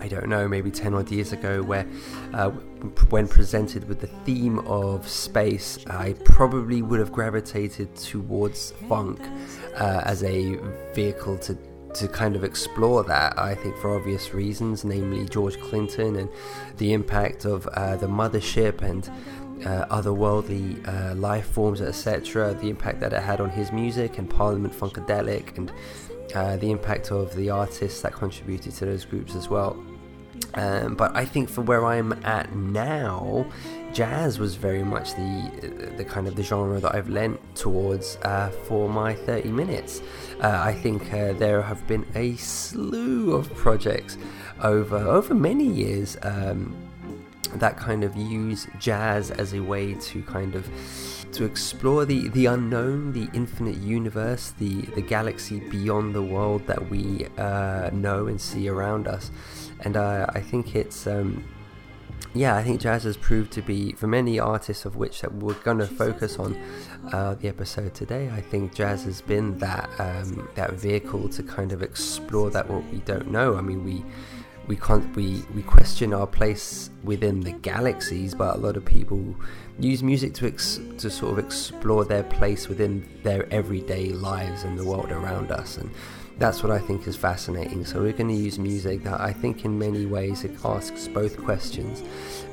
I 0.02 0.08
don't 0.08 0.28
know, 0.30 0.48
maybe 0.48 0.72
10 0.72 0.96
odd 0.96 1.12
years 1.12 1.32
ago, 1.32 1.62
where 1.62 1.88
uh, 2.34 2.50
when 3.10 3.28
presented 3.28 3.88
with 3.88 4.02
the 4.02 4.08
theme 4.26 4.58
of 4.60 5.08
space, 5.08 5.78
I 5.86 6.14
probably 6.26 6.82
would 6.82 7.00
have 7.00 7.12
gravitated 7.12 7.96
towards 7.96 8.72
funk 8.90 9.20
uh, 9.76 10.02
as 10.06 10.24
a 10.24 10.58
vehicle 10.96 11.38
to. 11.40 11.71
To 11.96 12.08
kind 12.08 12.36
of 12.36 12.44
explore 12.44 13.04
that, 13.04 13.38
I 13.38 13.54
think 13.54 13.76
for 13.78 13.96
obvious 13.96 14.34
reasons, 14.34 14.86
namely 14.86 15.28
George 15.28 15.60
Clinton 15.60 16.16
and 16.16 16.30
the 16.78 16.94
impact 16.94 17.46
of 17.46 17.68
uh, 17.68 17.98
the 17.98 18.08
mothership 18.08 18.82
and 18.82 19.08
uh, 19.66 19.86
otherworldly 19.86 20.88
uh, 20.88 21.16
life 21.16 21.46
forms, 21.48 21.82
etc., 21.82 22.54
the 22.54 22.70
impact 22.70 23.02
that 23.02 23.14
it 23.14 23.22
had 23.22 23.42
on 23.42 23.50
his 23.50 23.72
music 23.72 24.18
and 24.18 24.30
Parliament 24.30 24.74
Funkadelic, 24.74 25.58
and 25.58 25.72
uh, 26.34 26.58
the 26.58 26.72
impact 26.72 27.12
of 27.12 27.36
the 27.36 27.50
artists 27.50 28.02
that 28.02 28.14
contributed 28.14 28.74
to 28.74 28.86
those 28.86 29.06
groups 29.06 29.36
as 29.36 29.50
well. 29.50 29.78
Um, 30.54 30.96
but 30.96 31.16
I 31.16 31.26
think 31.26 31.50
for 31.50 31.62
where 31.62 31.86
I'm 31.86 32.14
at 32.26 32.56
now, 32.56 33.46
jazz 33.94 34.40
was 34.40 34.56
very 34.56 34.84
much 34.84 35.12
the 35.16 35.94
the 35.98 36.06
kind 36.06 36.28
of 36.28 36.36
the 36.36 36.44
genre 36.44 36.80
that 36.80 36.96
I've 36.96 37.10
lent 37.10 37.40
towards 37.56 38.18
uh, 38.24 38.50
for 38.66 38.90
my 38.90 39.14
30 39.14 39.50
minutes. 39.50 40.02
Uh, 40.42 40.62
I 40.64 40.74
think 40.74 41.14
uh, 41.14 41.34
there 41.34 41.62
have 41.62 41.86
been 41.88 42.06
a 42.16 42.36
slew 42.36 43.34
of 43.34 43.54
projects 43.56 44.18
over 44.62 44.98
over 44.98 45.34
many 45.34 45.68
years 45.68 46.18
um, 46.24 46.76
that 47.56 47.78
kind 47.78 48.04
of 48.04 48.16
use 48.16 48.68
jazz 48.80 49.32
as 49.32 49.54
a 49.54 49.60
way 49.60 49.94
to 49.96 50.22
kind 50.24 50.56
of 50.56 50.70
to 51.34 51.46
explore 51.46 52.04
the, 52.04 52.28
the 52.30 52.46
unknown, 52.46 53.14
the 53.14 53.30
infinite 53.34 53.78
universe, 53.78 54.54
the, 54.60 54.82
the 54.96 55.02
galaxy 55.02 55.62
beyond 55.70 56.14
the 56.14 56.22
world 56.22 56.68
that 56.68 56.90
we 56.90 57.26
uh, 57.38 57.90
know 57.94 58.28
and 58.28 58.40
see 58.40 58.68
around 58.68 59.08
us 59.08 59.32
and 59.82 59.98
uh, 59.98 60.26
I 60.30 60.40
think 60.40 60.76
it's 60.76 61.08
um, 61.08 61.44
yeah, 62.34 62.56
I 62.56 62.64
think 62.64 62.80
jazz 62.80 63.04
has 63.04 63.18
proved 63.18 63.52
to 63.54 63.62
be 63.62 63.92
for 63.94 64.08
many 64.08 64.40
artists 64.40 64.86
of 64.86 64.96
which 64.96 65.22
that 65.22 65.34
we're 65.34 65.54
going 65.56 65.80
to 65.80 65.88
focus 65.88 66.40
on 66.40 66.56
uh, 67.12 67.36
the 67.36 67.50
episode 67.50 67.94
today. 67.94 68.30
I 68.30 68.40
think 68.40 68.74
jazz 68.74 69.04
has 69.04 69.22
been 69.22 69.58
that 69.58 69.90
um, 70.00 70.48
that 70.56 70.74
vehicle 70.74 71.28
to 71.30 71.44
kind 71.44 71.74
of 71.74 71.82
explore 71.82 72.50
that 72.52 72.70
what 72.70 72.86
we 72.92 73.00
don't 73.00 73.32
know. 73.32 73.58
I 73.58 73.62
mean, 73.62 73.84
we 73.84 74.04
we 74.68 74.78
can't 74.78 75.14
we 75.16 75.44
we 75.54 75.62
question 75.64 76.14
our 76.14 76.28
place 76.28 76.90
within 77.04 77.42
the 77.42 77.52
galaxies, 77.52 78.34
but 78.34 78.56
a 78.56 78.60
lot 78.60 78.78
of 78.78 78.86
people 78.86 79.36
use 79.78 80.02
music 80.02 80.34
to 80.36 80.48
ex- 80.48 80.80
to 81.00 81.10
sort 81.10 81.38
of 81.38 81.40
explore 81.46 82.06
their 82.06 82.24
place 82.24 82.70
within 82.70 83.08
their 83.24 83.52
everyday 83.52 84.10
lives 84.10 84.64
and 84.64 84.80
the 84.80 84.86
world 84.86 85.12
around 85.12 85.52
us 85.52 85.78
and 85.78 85.92
that's 86.42 86.64
what 86.64 86.72
I 86.72 86.80
think 86.80 87.08
is 87.08 87.16
fascinating. 87.16 87.86
So 87.86 88.02
we're 88.02 88.14
going 88.14 88.30
to 88.30 88.36
use 88.36 88.58
music 88.58 89.04
that 89.04 89.22
I 89.22 89.32
think 89.32 89.64
in 89.64 89.78
many 89.78 90.08
ways 90.08 90.44
it 90.44 90.52
asks 90.66 91.08
both 91.08 91.38
questions, 91.38 92.04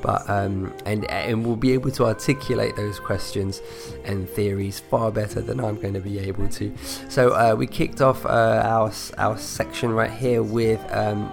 but 0.01 0.29
um, 0.29 0.71
and 0.85 1.09
and 1.09 1.45
we'll 1.45 1.55
be 1.55 1.73
able 1.73 1.91
to 1.91 2.05
articulate 2.05 2.75
those 2.75 2.99
questions 2.99 3.61
and 4.05 4.29
theories 4.29 4.79
far 4.79 5.11
better 5.11 5.41
than 5.41 5.59
I'm 5.59 5.75
going 5.81 5.95
to 5.95 6.01
be 6.01 6.19
able 6.19 6.47
to. 6.49 6.75
So 7.09 7.31
uh, 7.31 7.55
we 7.57 7.65
kicked 7.65 7.99
off 7.99 8.25
uh, 8.25 8.61
our 8.63 8.91
our 9.17 9.37
section 9.37 9.91
right 9.91 10.11
here 10.11 10.43
with. 10.43 10.79
Um, 10.91 11.31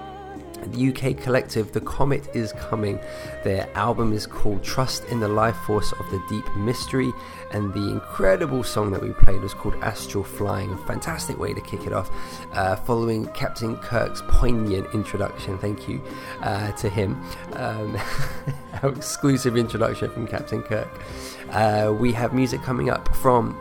the 0.72 0.88
UK 0.88 1.22
collective 1.22 1.70
The 1.72 1.80
Comet 1.80 2.28
is 2.34 2.52
Coming. 2.54 2.98
Their 3.44 3.68
album 3.76 4.12
is 4.12 4.26
called 4.26 4.64
Trust 4.64 5.04
in 5.04 5.20
the 5.20 5.28
Life 5.28 5.56
Force 5.58 5.92
of 5.92 6.10
the 6.10 6.20
Deep 6.28 6.44
Mystery, 6.56 7.12
and 7.50 7.72
the 7.72 7.90
incredible 7.90 8.62
song 8.62 8.90
that 8.92 9.02
we 9.02 9.10
played 9.10 9.40
was 9.40 9.54
called 9.54 9.74
Astral 9.76 10.24
Flying. 10.24 10.70
A 10.72 10.76
fantastic 10.78 11.38
way 11.38 11.54
to 11.54 11.60
kick 11.60 11.86
it 11.86 11.92
off, 11.92 12.10
uh, 12.52 12.76
following 12.76 13.26
Captain 13.28 13.76
Kirk's 13.78 14.22
poignant 14.28 14.86
introduction. 14.94 15.58
Thank 15.58 15.88
you 15.88 16.02
uh, 16.42 16.72
to 16.72 16.88
him. 16.88 17.22
Um, 17.52 17.96
our 18.82 18.90
exclusive 18.90 19.56
introduction 19.56 20.10
from 20.10 20.26
Captain 20.26 20.62
Kirk. 20.62 20.88
Uh, 21.50 21.94
we 21.98 22.12
have 22.12 22.34
music 22.34 22.62
coming 22.62 22.90
up 22.90 23.14
from 23.16 23.56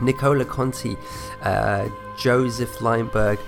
Nicola 0.00 0.44
Conti, 0.44 0.96
uh, 1.42 1.88
Joseph 2.16 2.78
Leimberg 2.78 3.38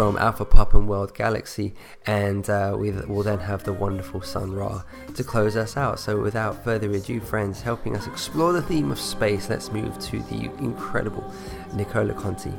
from 0.00 0.16
Alpha 0.16 0.46
Pup 0.46 0.72
and 0.72 0.88
World 0.88 1.12
Galaxy, 1.12 1.74
and 2.06 2.48
uh, 2.48 2.74
we 2.74 2.90
will 2.90 3.22
then 3.22 3.38
have 3.38 3.64
the 3.64 3.72
wonderful 3.74 4.22
Sun 4.22 4.54
Ra 4.54 4.82
to 5.14 5.22
close 5.22 5.56
us 5.56 5.76
out. 5.76 6.00
So, 6.00 6.18
without 6.18 6.64
further 6.64 6.90
ado, 6.90 7.20
friends, 7.20 7.60
helping 7.60 7.94
us 7.94 8.06
explore 8.06 8.54
the 8.54 8.62
theme 8.62 8.90
of 8.90 8.98
space, 8.98 9.50
let's 9.50 9.70
move 9.70 9.98
to 9.98 10.20
the 10.20 10.44
incredible 10.56 11.30
Nicola 11.74 12.14
Conti. 12.14 12.54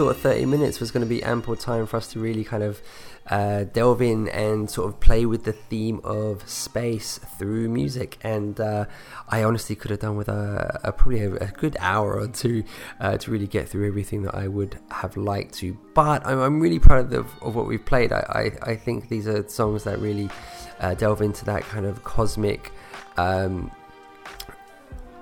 Thought 0.00 0.16
30 0.16 0.46
minutes 0.46 0.80
was 0.80 0.90
going 0.90 1.02
to 1.02 1.06
be 1.06 1.22
ample 1.22 1.54
time 1.54 1.84
for 1.84 1.98
us 1.98 2.06
to 2.06 2.18
really 2.18 2.42
kind 2.42 2.62
of 2.62 2.80
uh, 3.26 3.64
delve 3.64 4.00
in 4.00 4.28
and 4.28 4.70
sort 4.70 4.88
of 4.88 4.98
play 4.98 5.26
with 5.26 5.44
the 5.44 5.52
theme 5.52 6.00
of 6.04 6.48
space 6.48 7.18
through 7.38 7.68
music. 7.68 8.16
And 8.22 8.58
uh, 8.58 8.86
I 9.28 9.44
honestly 9.44 9.76
could 9.76 9.90
have 9.90 10.00
done 10.00 10.16
with 10.16 10.30
a, 10.30 10.80
a 10.84 10.90
probably 10.90 11.20
a, 11.24 11.34
a, 11.34 11.48
good 11.48 11.76
hour 11.80 12.18
or 12.18 12.28
two 12.28 12.64
uh, 12.98 13.18
to 13.18 13.30
really 13.30 13.46
get 13.46 13.68
through 13.68 13.86
everything 13.86 14.22
that 14.22 14.34
I 14.34 14.48
would 14.48 14.78
have 14.90 15.18
liked 15.18 15.52
to. 15.56 15.76
But 15.92 16.24
I'm, 16.24 16.40
I'm 16.40 16.60
really 16.60 16.78
proud 16.78 17.04
of, 17.04 17.10
the, 17.10 17.44
of, 17.44 17.54
what 17.54 17.66
we've 17.66 17.84
played. 17.84 18.10
I, 18.10 18.52
I, 18.64 18.70
I, 18.70 18.76
think 18.76 19.10
these 19.10 19.28
are 19.28 19.46
songs 19.50 19.84
that 19.84 19.98
really 19.98 20.30
uh, 20.78 20.94
delve 20.94 21.20
into 21.20 21.44
that 21.44 21.60
kind 21.64 21.84
of 21.84 22.04
cosmic. 22.04 22.72
Um, 23.18 23.70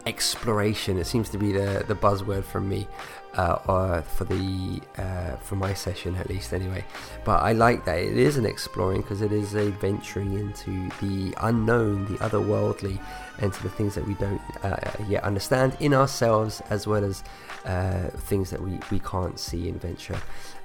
exploration 0.06 0.96
it 0.96 1.04
seems 1.06 1.28
to 1.28 1.36
be 1.36 1.52
the 1.52 1.84
the 1.86 1.94
buzzword 1.94 2.42
from 2.42 2.66
me 2.66 2.88
uh, 3.34 4.02
for 4.02 4.24
the 4.24 4.80
uh, 4.96 5.36
for 5.36 5.56
my 5.56 5.74
session 5.74 6.16
at 6.16 6.28
least 6.28 6.52
anyway. 6.52 6.84
But 7.24 7.42
I 7.42 7.52
like 7.52 7.84
that 7.84 7.98
it 7.98 8.16
is 8.16 8.36
an 8.36 8.46
exploring 8.46 9.02
because 9.02 9.22
it 9.22 9.32
is 9.32 9.54
a 9.54 9.70
venturing 9.72 10.34
into 10.34 10.88
the 11.00 11.34
unknown, 11.42 12.06
the 12.06 12.18
otherworldly, 12.18 13.00
and 13.38 13.52
to 13.52 13.62
the 13.62 13.68
things 13.68 13.94
that 13.94 14.06
we 14.06 14.14
don't 14.14 14.40
uh, 14.64 14.76
yet 15.08 15.24
understand 15.24 15.76
in 15.80 15.94
ourselves, 15.94 16.62
as 16.70 16.86
well 16.86 17.04
as 17.04 17.22
uh, 17.64 18.08
things 18.08 18.50
that 18.50 18.60
we, 18.62 18.78
we 18.90 18.98
can't 19.00 19.38
see 19.38 19.68
and 19.68 19.80
venture 19.80 20.18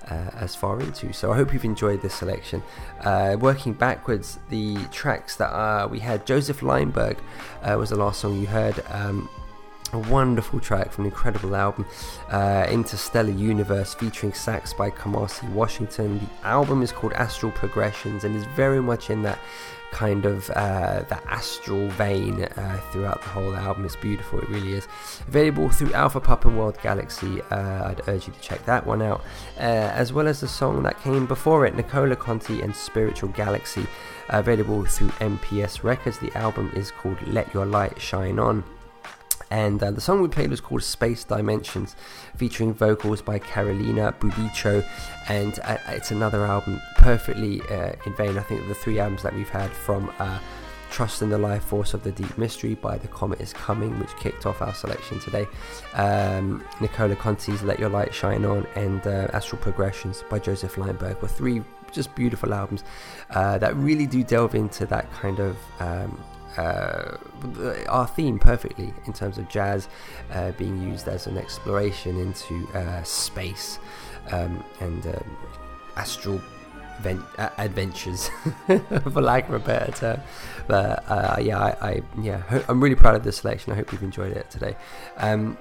uh, 0.09 0.29
as 0.35 0.55
far 0.55 0.79
into. 0.79 1.13
So 1.13 1.31
I 1.31 1.35
hope 1.35 1.53
you've 1.53 1.65
enjoyed 1.65 2.01
this 2.01 2.15
selection. 2.15 2.63
Uh, 3.01 3.37
working 3.39 3.73
backwards, 3.73 4.39
the 4.49 4.77
tracks 4.91 5.35
that 5.35 5.89
we 5.91 5.99
had, 5.99 6.25
Joseph 6.25 6.61
Leimberg 6.61 7.17
was 7.63 7.89
the 7.89 7.97
last 7.97 8.21
song 8.21 8.39
you 8.39 8.47
heard. 8.47 8.81
Um, 8.89 9.29
a 9.93 9.99
wonderful 10.09 10.59
track 10.59 10.91
from 10.91 11.05
an 11.05 11.11
incredible 11.11 11.55
album, 11.55 11.85
uh, 12.29 12.67
Interstellar 12.69 13.31
Universe, 13.31 13.93
featuring 13.93 14.33
sax 14.33 14.73
by 14.73 14.89
Kamasi 14.89 15.49
Washington. 15.51 16.19
The 16.19 16.47
album 16.47 16.81
is 16.81 16.91
called 16.91 17.13
Astral 17.13 17.51
Progressions 17.51 18.23
and 18.23 18.35
is 18.35 18.45
very 18.55 18.81
much 18.81 19.09
in 19.09 19.21
that 19.23 19.39
kind 19.91 20.25
of 20.25 20.49
uh, 20.49 21.03
astral 21.29 21.87
vein 21.89 22.43
uh, 22.43 22.79
throughout 22.91 23.21
the 23.21 23.29
whole 23.29 23.55
album. 23.55 23.85
It's 23.85 23.95
beautiful, 23.95 24.39
it 24.39 24.49
really 24.49 24.73
is. 24.73 24.87
Available 25.27 25.69
through 25.69 25.93
Alpha 25.93 26.19
Pup 26.19 26.45
and 26.45 26.57
World 26.57 26.77
Galaxy. 26.81 27.41
Uh, 27.51 27.89
I'd 27.89 28.01
urge 28.07 28.27
you 28.27 28.33
to 28.33 28.39
check 28.39 28.65
that 28.65 28.85
one 28.87 29.03
out, 29.03 29.21
uh, 29.57 29.91
as 29.93 30.11
well 30.11 30.27
as 30.27 30.41
the 30.41 30.47
song 30.47 30.81
that 30.83 30.99
came 31.01 31.27
before 31.27 31.65
it, 31.67 31.75
Nicola 31.75 32.15
Conti 32.15 32.61
and 32.61 32.75
Spiritual 32.75 33.29
Galaxy. 33.29 33.85
available 34.29 34.83
through 34.85 35.09
MPS 35.19 35.83
Records. 35.83 36.17
The 36.17 36.35
album 36.35 36.71
is 36.75 36.91
called 36.91 37.21
Let 37.27 37.53
Your 37.53 37.65
Light 37.65 38.01
Shine 38.01 38.39
On. 38.39 38.63
And 39.53 39.83
uh, 39.83 39.91
the 39.91 40.01
song 40.01 40.19
we 40.19 40.29
played 40.29 40.49
was 40.49 40.59
called 40.59 40.81
Space 40.81 41.23
Dimensions, 41.23 41.95
featuring 42.35 42.73
vocals 42.73 43.21
by 43.21 43.37
Carolina 43.37 44.11
Bubbico. 44.19 44.83
And 45.29 45.59
uh, 45.63 45.77
it's 45.89 46.09
another 46.09 46.43
album 46.43 46.81
perfectly 46.97 47.61
uh, 47.69 47.91
in 48.03 48.15
vein. 48.15 48.39
I 48.39 48.41
think 48.41 48.67
the 48.67 48.73
three 48.73 48.97
albums 48.97 49.21
that 49.21 49.31
we've 49.35 49.47
had 49.47 49.69
from 49.69 50.11
uh, 50.17 50.39
Trust 50.89 51.21
in 51.21 51.29
the 51.29 51.37
Life 51.37 51.65
Force 51.65 51.93
of 51.93 52.01
the 52.01 52.11
Deep 52.11 52.35
Mystery 52.35 52.73
by 52.73 52.97
The 52.97 53.07
Comet 53.09 53.41
is 53.41 53.53
Coming, 53.53 53.99
which 53.99 54.15
kicked 54.15 54.47
off 54.47 54.59
our 54.63 54.73
selection 54.73 55.19
today. 55.19 55.45
Um, 55.93 56.63
Nicola 56.81 57.15
Conti's 57.15 57.61
Let 57.61 57.79
Your 57.79 57.89
Light 57.89 58.11
Shine 58.11 58.45
On 58.45 58.65
and 58.73 59.05
uh, 59.05 59.27
Astral 59.33 59.61
Progressions 59.61 60.23
by 60.31 60.39
Joseph 60.39 60.77
Leimberg 60.77 61.21
were 61.21 61.27
three 61.27 61.61
just 61.91 62.15
beautiful 62.15 62.55
albums 62.55 62.83
uh, 63.29 63.59
that 63.59 63.75
really 63.75 64.07
do 64.07 64.23
delve 64.23 64.55
into 64.55 64.87
that 64.87 65.11
kind 65.13 65.39
of 65.39 65.55
um, 65.79 66.19
uh, 66.57 67.17
our 67.87 68.07
theme 68.07 68.39
perfectly 68.39 68.93
in 69.05 69.13
terms 69.13 69.37
of 69.37 69.47
jazz 69.49 69.87
uh, 70.31 70.51
being 70.53 70.81
used 70.81 71.07
as 71.07 71.27
an 71.27 71.37
exploration 71.37 72.19
into 72.19 72.67
uh, 72.73 73.03
space 73.03 73.79
um, 74.31 74.63
and 74.79 75.05
um, 75.07 75.37
astral 75.95 76.41
vent- 77.01 77.25
adventures, 77.57 78.29
for 78.67 79.21
lack 79.21 79.47
of 79.49 79.55
a 79.55 79.59
better 79.59 79.91
term. 79.91 80.21
But 80.67 81.03
uh, 81.09 81.37
yeah, 81.41 81.59
I, 81.59 81.89
I, 81.89 82.01
yeah, 82.21 82.63
I'm 82.67 82.81
really 82.81 82.95
proud 82.95 83.15
of 83.15 83.23
this 83.23 83.37
selection. 83.37 83.73
I 83.73 83.75
hope 83.75 83.91
you've 83.91 84.03
enjoyed 84.03 84.35
it 84.35 84.49
today. 84.49 84.75
Um, 85.17 85.57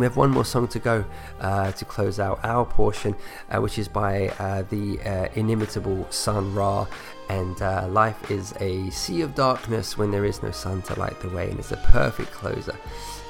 we 0.00 0.06
have 0.06 0.16
one 0.16 0.30
more 0.30 0.44
song 0.44 0.68
to 0.68 0.78
go 0.78 1.04
uh, 1.40 1.72
to 1.72 1.84
close 1.84 2.18
out 2.18 2.40
our 2.42 2.64
portion, 2.64 3.14
uh, 3.50 3.60
which 3.60 3.78
is 3.78 3.88
by 3.88 4.28
uh, 4.38 4.62
the 4.70 5.00
uh, 5.00 5.28
inimitable 5.34 6.06
Sun 6.10 6.54
Ra. 6.54 6.86
And 7.28 7.60
uh, 7.62 7.88
life 7.88 8.30
is 8.30 8.54
a 8.60 8.90
sea 8.90 9.22
of 9.22 9.34
darkness 9.34 9.96
when 9.96 10.10
there 10.10 10.24
is 10.24 10.42
no 10.42 10.50
sun 10.50 10.82
to 10.82 10.98
light 10.98 11.18
the 11.20 11.30
way, 11.30 11.48
and 11.48 11.58
it's 11.58 11.72
a 11.72 11.78
perfect 11.78 12.32
closer 12.32 12.76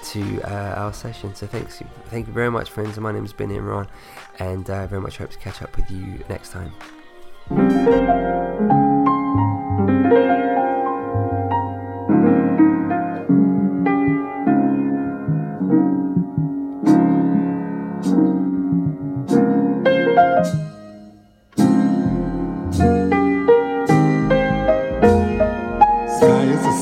to 0.04 0.42
uh, 0.42 0.74
our 0.76 0.92
session. 0.92 1.34
So 1.34 1.46
thanks, 1.46 1.80
thank 2.06 2.26
you 2.26 2.32
very 2.32 2.50
much, 2.50 2.70
friends. 2.70 2.98
My 2.98 3.12
name 3.12 3.22
has 3.22 3.32
been 3.32 3.50
Imran, 3.50 3.88
and 4.38 4.68
I 4.68 4.86
very 4.86 5.00
much 5.00 5.18
hope 5.18 5.30
to 5.30 5.38
catch 5.38 5.62
up 5.62 5.76
with 5.76 5.90
you 5.90 6.24
next 6.28 6.50
time. 6.50 6.72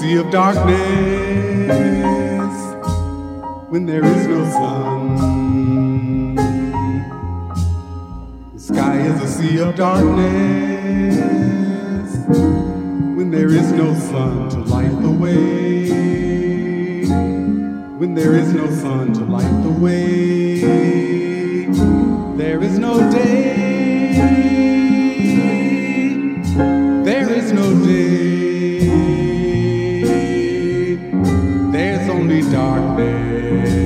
Sea 0.03 0.17
of 0.17 0.31
darkness 0.31 0.77
when 3.71 3.87
there 3.87 4.05
is 4.05 4.27
no 4.27 4.45
sun. 4.51 6.35
The 8.53 8.61
sky 8.61 8.99
is 9.01 9.23
a 9.23 9.29
sea 9.29 9.59
of 9.61 9.77
darkness 9.77 11.17
when 13.17 13.31
there 13.31 13.49
is 13.49 13.71
no 13.73 13.95
sun 13.95 14.51
to 14.51 14.59
light 14.59 15.01
the 15.01 15.11
way. 15.11 15.89
When 18.01 18.15
there 18.15 18.35
is 18.35 18.53
no 18.53 18.69
sun 18.71 19.13
to 19.15 19.25
light 19.25 19.63
the 19.63 19.71
way, 19.71 20.57
there 22.37 22.61
is 22.61 22.77
no 22.79 22.99
day. 23.11 23.72
Darkness, 32.41 33.77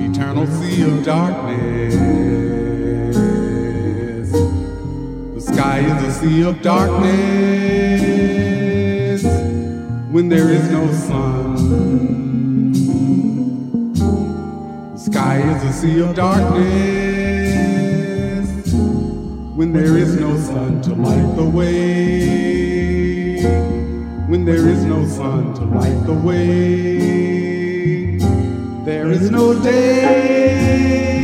eternal 0.00 0.46
sea 0.46 0.82
of 0.82 1.04
darkness. 1.04 1.94
The 5.34 5.40
sky 5.40 5.78
is 5.80 6.02
a 6.02 6.10
sea 6.12 6.42
of 6.42 6.60
darkness 6.60 7.06
when 10.10 10.28
there 10.28 10.48
is 10.48 10.70
no 10.70 10.92
sun. 10.92 11.54
The 14.92 14.98
sky 14.98 15.36
is 15.38 15.62
a 15.62 15.72
sea 15.72 16.00
of 16.00 16.16
darkness 16.16 16.66
when 19.54 19.72
there 19.72 19.96
is 19.96 20.18
no 20.18 20.36
sun 20.36 20.82
to 20.82 20.94
light 20.94 21.36
the 21.36 21.44
way 21.44 22.35
there 24.46 24.68
is 24.68 24.84
no 24.84 25.04
sun 25.08 25.52
to 25.54 25.64
light 25.64 26.06
the 26.06 26.14
way. 26.14 26.98
There 28.84 29.10
is 29.10 29.28
no 29.28 29.60
day. 29.60 31.15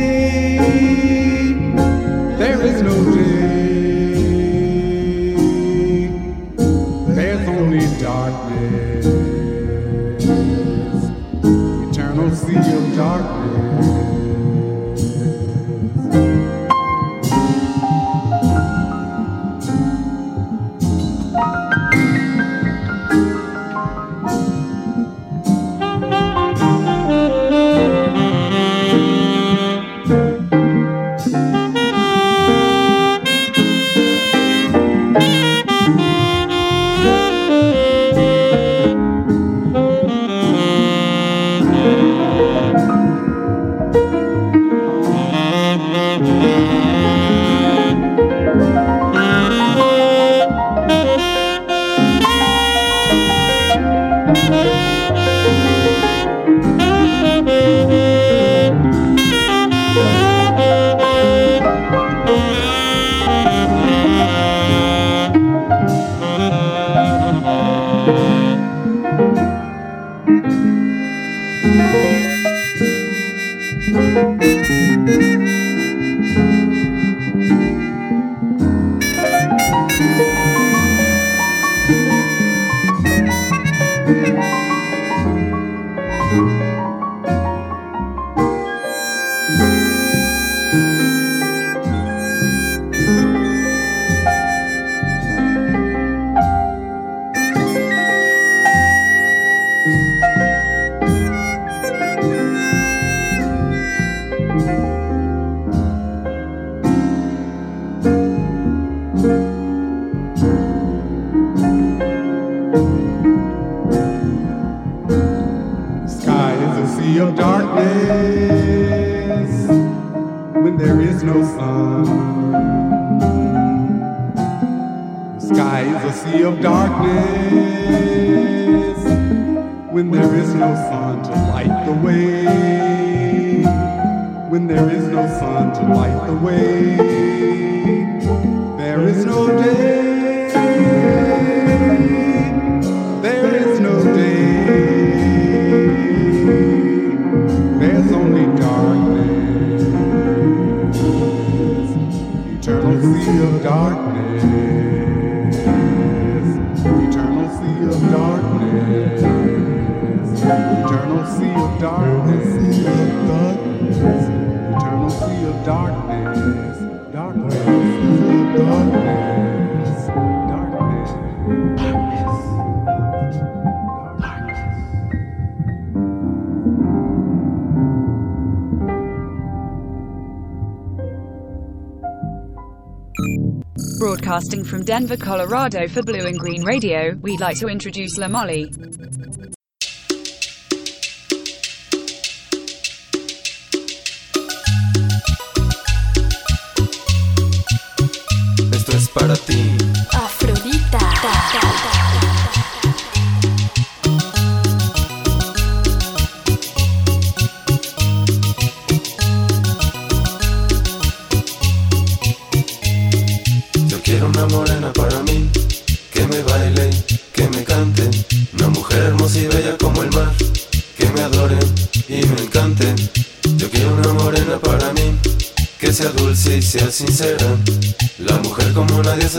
Broadcasting 184.33 184.63
from 184.63 184.83
Denver, 184.83 185.15
Colorado 185.15 185.87
for 185.87 186.01
Blue 186.01 186.25
in 186.25 186.37
Green 186.37 186.63
Radio, 186.63 187.13
we'd 187.21 187.39
like 187.39 187.55
to 187.59 187.67
introduce 187.67 188.17
La 188.17 188.27
Molly. 188.27 188.67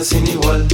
sin 0.03 0.26
igual, 0.26 0.66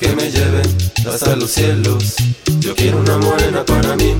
que 0.00 0.08
me 0.08 0.30
lleve 0.30 0.62
hasta 1.08 1.36
los 1.36 1.50
cielos. 1.50 2.16
Yo 2.58 2.74
quiero 2.74 2.98
una 2.98 3.16
morena 3.18 3.64
para 3.64 3.94
mí 3.94 4.15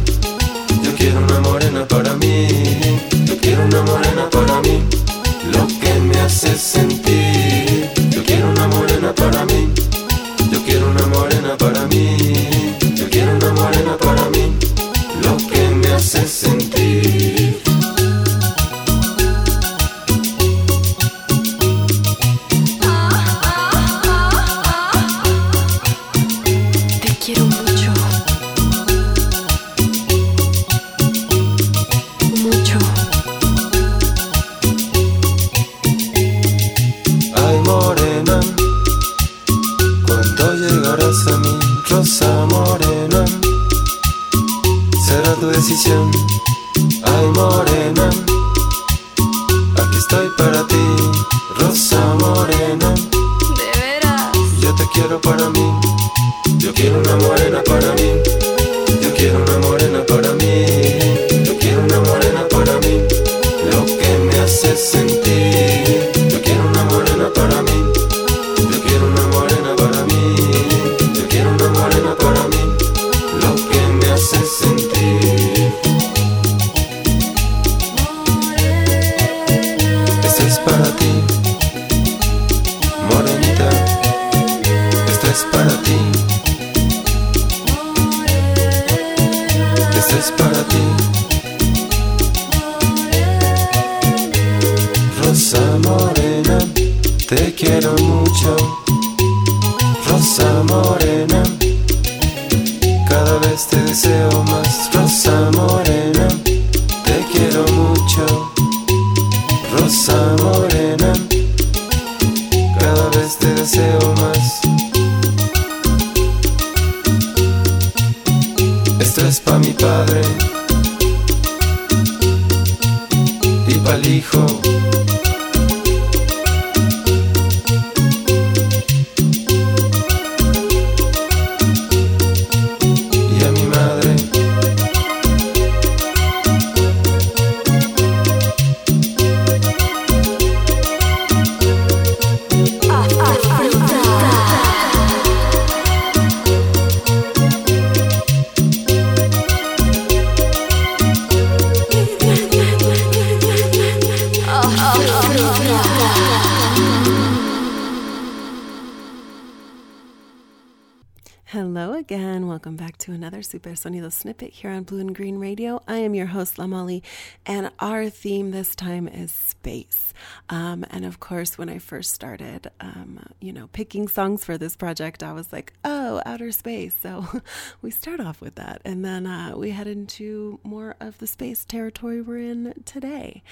Sonido 163.72 164.12
snippet 164.12 164.52
here 164.52 164.70
on 164.70 164.84
Blue 164.84 164.98
in 164.98 165.12
Green 165.12 165.38
Radio. 165.38 165.82
I 165.88 165.98
am 165.98 166.14
your 166.14 166.26
host, 166.26 166.58
La 166.58 166.66
Molly, 166.66 167.02
and 167.44 167.70
our 167.78 168.08
theme 168.08 168.50
this 168.50 168.74
time 168.74 169.08
is 169.08 169.32
space. 169.32 170.12
Um, 170.48 170.84
and 170.90 171.04
of 171.04 171.20
course, 171.20 171.58
when 171.58 171.68
I 171.68 171.78
first 171.78 172.12
started, 172.12 172.70
um, 172.80 173.20
you 173.40 173.52
know, 173.52 173.68
picking 173.68 174.08
songs 174.08 174.44
for 174.44 174.58
this 174.58 174.76
project, 174.76 175.22
I 175.22 175.32
was 175.32 175.52
like, 175.52 175.65
oh, 176.06 176.22
outer 176.24 176.52
space. 176.52 176.96
So 177.00 177.26
we 177.82 177.90
start 177.90 178.20
off 178.20 178.40
with 178.40 178.54
that. 178.54 178.80
And 178.84 179.04
then 179.04 179.26
uh, 179.26 179.54
we 179.56 179.70
head 179.70 179.86
into 179.86 180.60
more 180.62 180.94
of 181.00 181.18
the 181.18 181.26
space 181.26 181.64
territory 181.64 182.20
we're 182.20 182.38
in 182.38 182.74
today. 182.84 183.42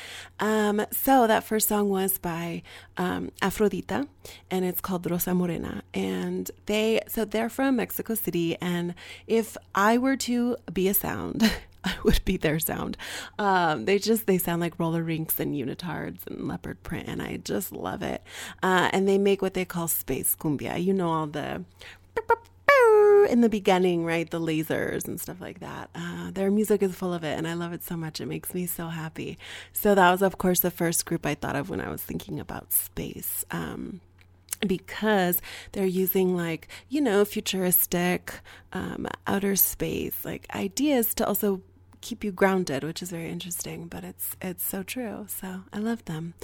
Um, 0.40 0.84
so 0.92 1.26
that 1.26 1.44
first 1.44 1.68
song 1.68 1.88
was 1.88 2.18
by 2.18 2.62
um, 2.96 3.30
Afrodita, 3.42 4.06
and 4.50 4.64
it's 4.64 4.80
called 4.80 5.10
Rosa 5.10 5.34
Morena. 5.34 5.82
And 5.92 6.50
they, 6.66 7.00
so 7.08 7.24
they're 7.24 7.48
from 7.48 7.76
Mexico 7.76 8.14
City. 8.14 8.56
And 8.60 8.94
if 9.26 9.56
I 9.74 9.98
were 9.98 10.16
to 10.18 10.56
be 10.72 10.88
a 10.88 10.94
sound, 10.94 11.50
I 11.84 11.94
would 12.02 12.24
be 12.24 12.36
their 12.36 12.58
sound. 12.58 12.96
Um, 13.38 13.84
they 13.84 13.98
just 13.98 14.26
they 14.26 14.38
sound 14.38 14.62
like 14.62 14.78
roller 14.78 15.02
rinks 15.02 15.38
and 15.38 15.54
unitards 15.54 16.26
and 16.26 16.48
leopard 16.48 16.82
print, 16.82 17.08
and 17.08 17.20
I 17.20 17.36
just 17.36 17.72
love 17.72 18.02
it. 18.02 18.22
Uh, 18.62 18.88
and 18.92 19.06
they 19.06 19.18
make 19.18 19.42
what 19.42 19.52
they 19.52 19.66
call 19.66 19.86
space 19.88 20.34
cumbia. 20.34 20.82
You 20.82 20.94
know 20.94 21.10
all 21.10 21.26
the 21.26 21.64
in 23.28 23.40
the 23.40 23.48
beginning, 23.48 24.04
right? 24.04 24.30
The 24.30 24.40
lasers 24.40 25.06
and 25.08 25.20
stuff 25.20 25.40
like 25.40 25.60
that. 25.60 25.90
Uh, 25.94 26.30
their 26.30 26.50
music 26.50 26.82
is 26.82 26.94
full 26.94 27.12
of 27.12 27.24
it, 27.24 27.36
and 27.36 27.48
I 27.48 27.54
love 27.54 27.72
it 27.72 27.82
so 27.82 27.96
much. 27.96 28.20
It 28.20 28.26
makes 28.26 28.54
me 28.54 28.66
so 28.66 28.88
happy. 28.88 29.38
So 29.72 29.94
that 29.94 30.10
was, 30.10 30.22
of 30.22 30.38
course, 30.38 30.60
the 30.60 30.70
first 30.70 31.04
group 31.06 31.26
I 31.26 31.34
thought 31.34 31.56
of 31.56 31.70
when 31.70 31.80
I 31.80 31.90
was 31.90 32.02
thinking 32.02 32.38
about 32.38 32.72
space. 32.72 33.44
Um, 33.50 34.00
because 34.64 35.42
they're 35.72 35.84
using 35.84 36.36
like 36.36 36.68
you 36.88 37.00
know 37.00 37.24
futuristic 37.24 38.40
um, 38.72 39.06
outer 39.26 39.56
space 39.56 40.24
like 40.24 40.46
ideas 40.54 41.12
to 41.12 41.26
also 41.26 41.60
keep 42.04 42.22
you 42.22 42.30
grounded, 42.30 42.84
which 42.84 43.02
is 43.02 43.10
very 43.10 43.30
interesting, 43.30 43.88
but 43.88 44.04
it's 44.04 44.36
it's 44.42 44.62
so 44.62 44.82
true. 44.82 45.26
So 45.28 45.62
I 45.72 45.78
love 45.78 46.04
them. 46.04 46.34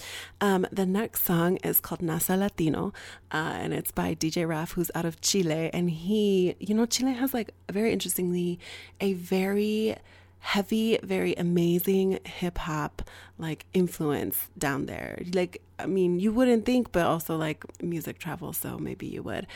Um, 0.41 0.66
the 0.73 0.87
next 0.87 1.23
song 1.23 1.59
is 1.59 1.81
called 1.81 2.01
NASA 2.01 2.37
Latino, 2.39 2.93
uh, 3.31 3.53
and 3.62 3.73
it's 3.74 3.93
by 3.93 4.15
DJ 4.15 4.49
Raff, 4.49 4.73
who's 4.73 4.91
out 4.95 5.05
of 5.05 5.20
Chile, 5.20 5.70
and 5.73 5.91
he, 5.91 6.57
you 6.59 6.74
know, 6.74 6.87
Chile 6.87 7.12
has 7.12 7.35
like 7.35 7.53
very 7.70 7.93
interestingly 7.93 8.59
a 9.01 9.12
very 9.12 9.97
heavy, 10.41 10.99
very 11.03 11.35
amazing 11.35 12.19
hip 12.24 12.57
hop 12.59 13.03
like 13.39 13.66
influence 13.74 14.49
down 14.57 14.87
there. 14.87 15.23
Like, 15.35 15.61
I 15.78 15.85
mean, 15.87 16.19
you 16.19 16.32
wouldn't 16.32 16.65
think, 16.65 16.93
but 16.93 17.05
also 17.05 17.37
like 17.37 17.65
music 17.82 18.19
travels, 18.19 18.57
so 18.57 18.78
maybe 18.78 19.07
you 19.07 19.23
would. 19.23 19.47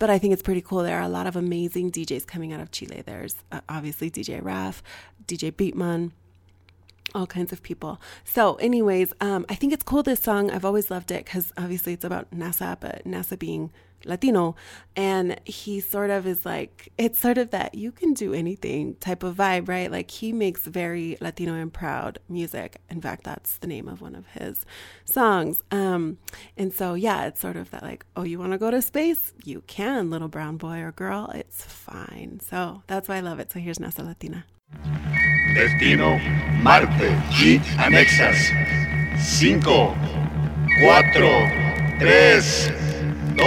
But 0.00 0.08
I 0.08 0.18
think 0.18 0.32
it's 0.32 0.42
pretty 0.42 0.62
cool. 0.62 0.82
There 0.82 0.98
are 0.98 1.02
a 1.02 1.08
lot 1.10 1.26
of 1.26 1.36
amazing 1.36 1.92
DJs 1.92 2.26
coming 2.26 2.54
out 2.54 2.60
of 2.60 2.72
Chile. 2.72 3.02
There's 3.04 3.36
uh, 3.52 3.60
obviously 3.68 4.10
DJ 4.10 4.42
Raff, 4.42 4.82
DJ 5.26 5.52
Beatman, 5.52 6.12
all 7.14 7.26
kinds 7.26 7.52
of 7.52 7.62
people. 7.62 8.00
So, 8.24 8.54
anyways, 8.56 9.12
um, 9.20 9.46
I 9.48 9.54
think 9.54 9.72
it's 9.72 9.82
cool 9.82 10.02
this 10.02 10.20
song. 10.20 10.50
I've 10.50 10.64
always 10.64 10.90
loved 10.90 11.10
it 11.10 11.24
because 11.24 11.52
obviously 11.56 11.92
it's 11.92 12.04
about 12.04 12.30
NASA, 12.30 12.78
but 12.78 13.04
NASA 13.04 13.38
being 13.38 13.72
Latino. 14.04 14.56
And 14.96 15.40
he 15.44 15.80
sort 15.80 16.10
of 16.10 16.26
is 16.26 16.44
like, 16.44 16.92
it's 16.98 17.18
sort 17.18 17.38
of 17.38 17.50
that 17.50 17.74
you 17.74 17.92
can 17.92 18.14
do 18.14 18.32
anything 18.32 18.94
type 18.96 19.22
of 19.22 19.36
vibe, 19.36 19.68
right? 19.68 19.90
Like 19.90 20.10
he 20.10 20.32
makes 20.32 20.62
very 20.62 21.16
Latino 21.20 21.54
and 21.54 21.72
proud 21.72 22.18
music. 22.28 22.80
In 22.88 23.00
fact, 23.00 23.24
that's 23.24 23.58
the 23.58 23.66
name 23.66 23.88
of 23.88 24.00
one 24.00 24.14
of 24.14 24.26
his 24.28 24.64
songs. 25.04 25.62
Um, 25.70 26.18
and 26.56 26.72
so, 26.72 26.94
yeah, 26.94 27.26
it's 27.26 27.40
sort 27.40 27.56
of 27.56 27.70
that 27.70 27.82
like, 27.82 28.04
oh, 28.16 28.22
you 28.22 28.38
want 28.38 28.52
to 28.52 28.58
go 28.58 28.70
to 28.70 28.82
space? 28.82 29.32
You 29.44 29.62
can, 29.66 30.10
little 30.10 30.28
brown 30.28 30.56
boy 30.56 30.78
or 30.80 30.92
girl. 30.92 31.30
It's 31.34 31.64
fine. 31.64 32.40
So 32.40 32.82
that's 32.86 33.08
why 33.08 33.16
I 33.16 33.20
love 33.20 33.40
it. 33.40 33.52
So 33.52 33.58
here's 33.58 33.78
NASA 33.78 34.04
Latina. 34.04 34.44
Destino 35.54 36.18
Marte 36.62 37.10
y 37.42 37.60
anexas. 37.78 38.36
5, 39.18 39.94
4, 40.82 41.28
3, 41.98 42.72
2, 43.36 43.46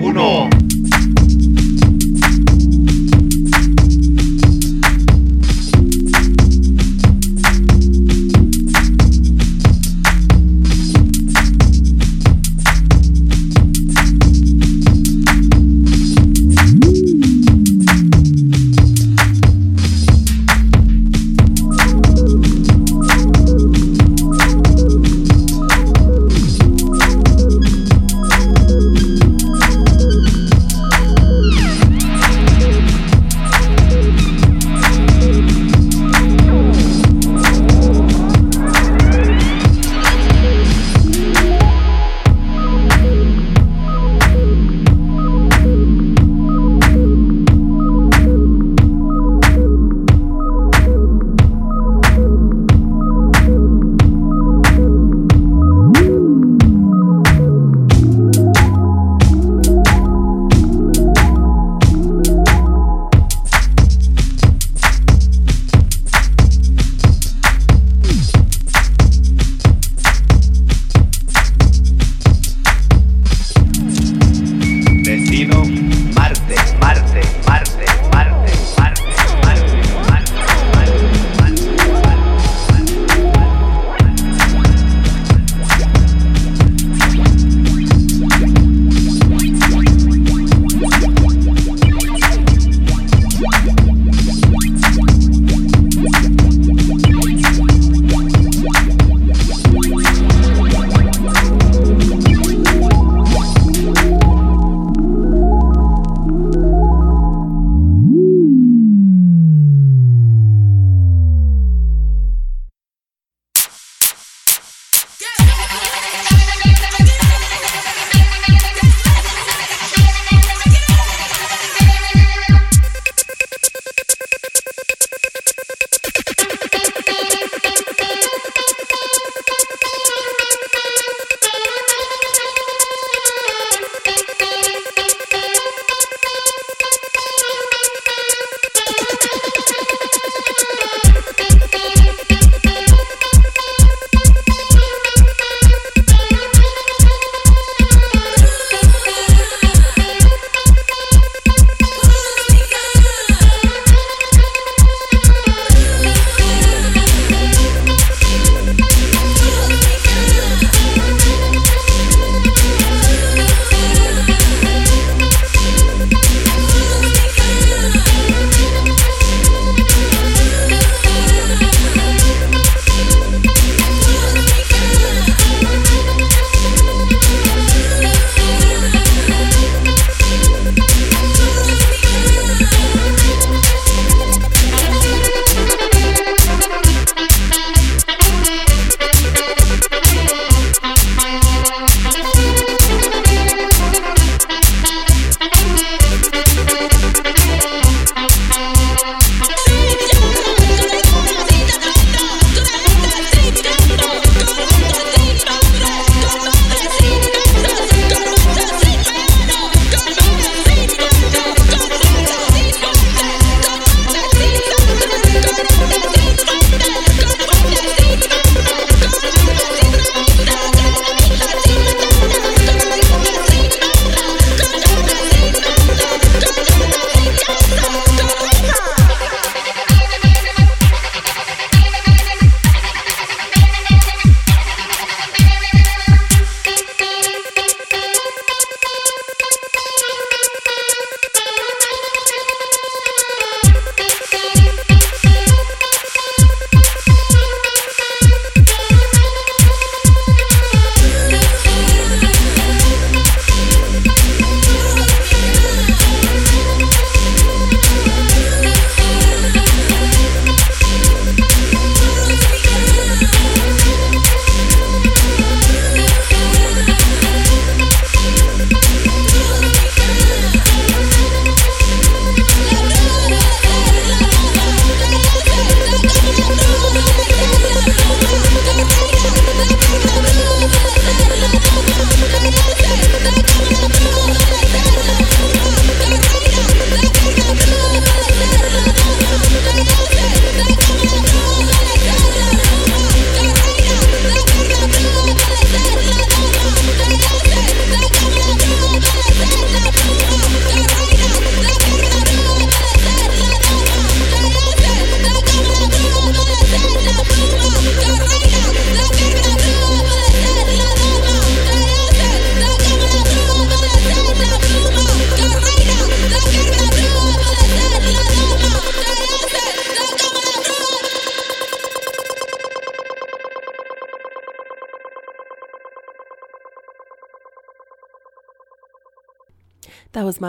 1. 0.00 0.67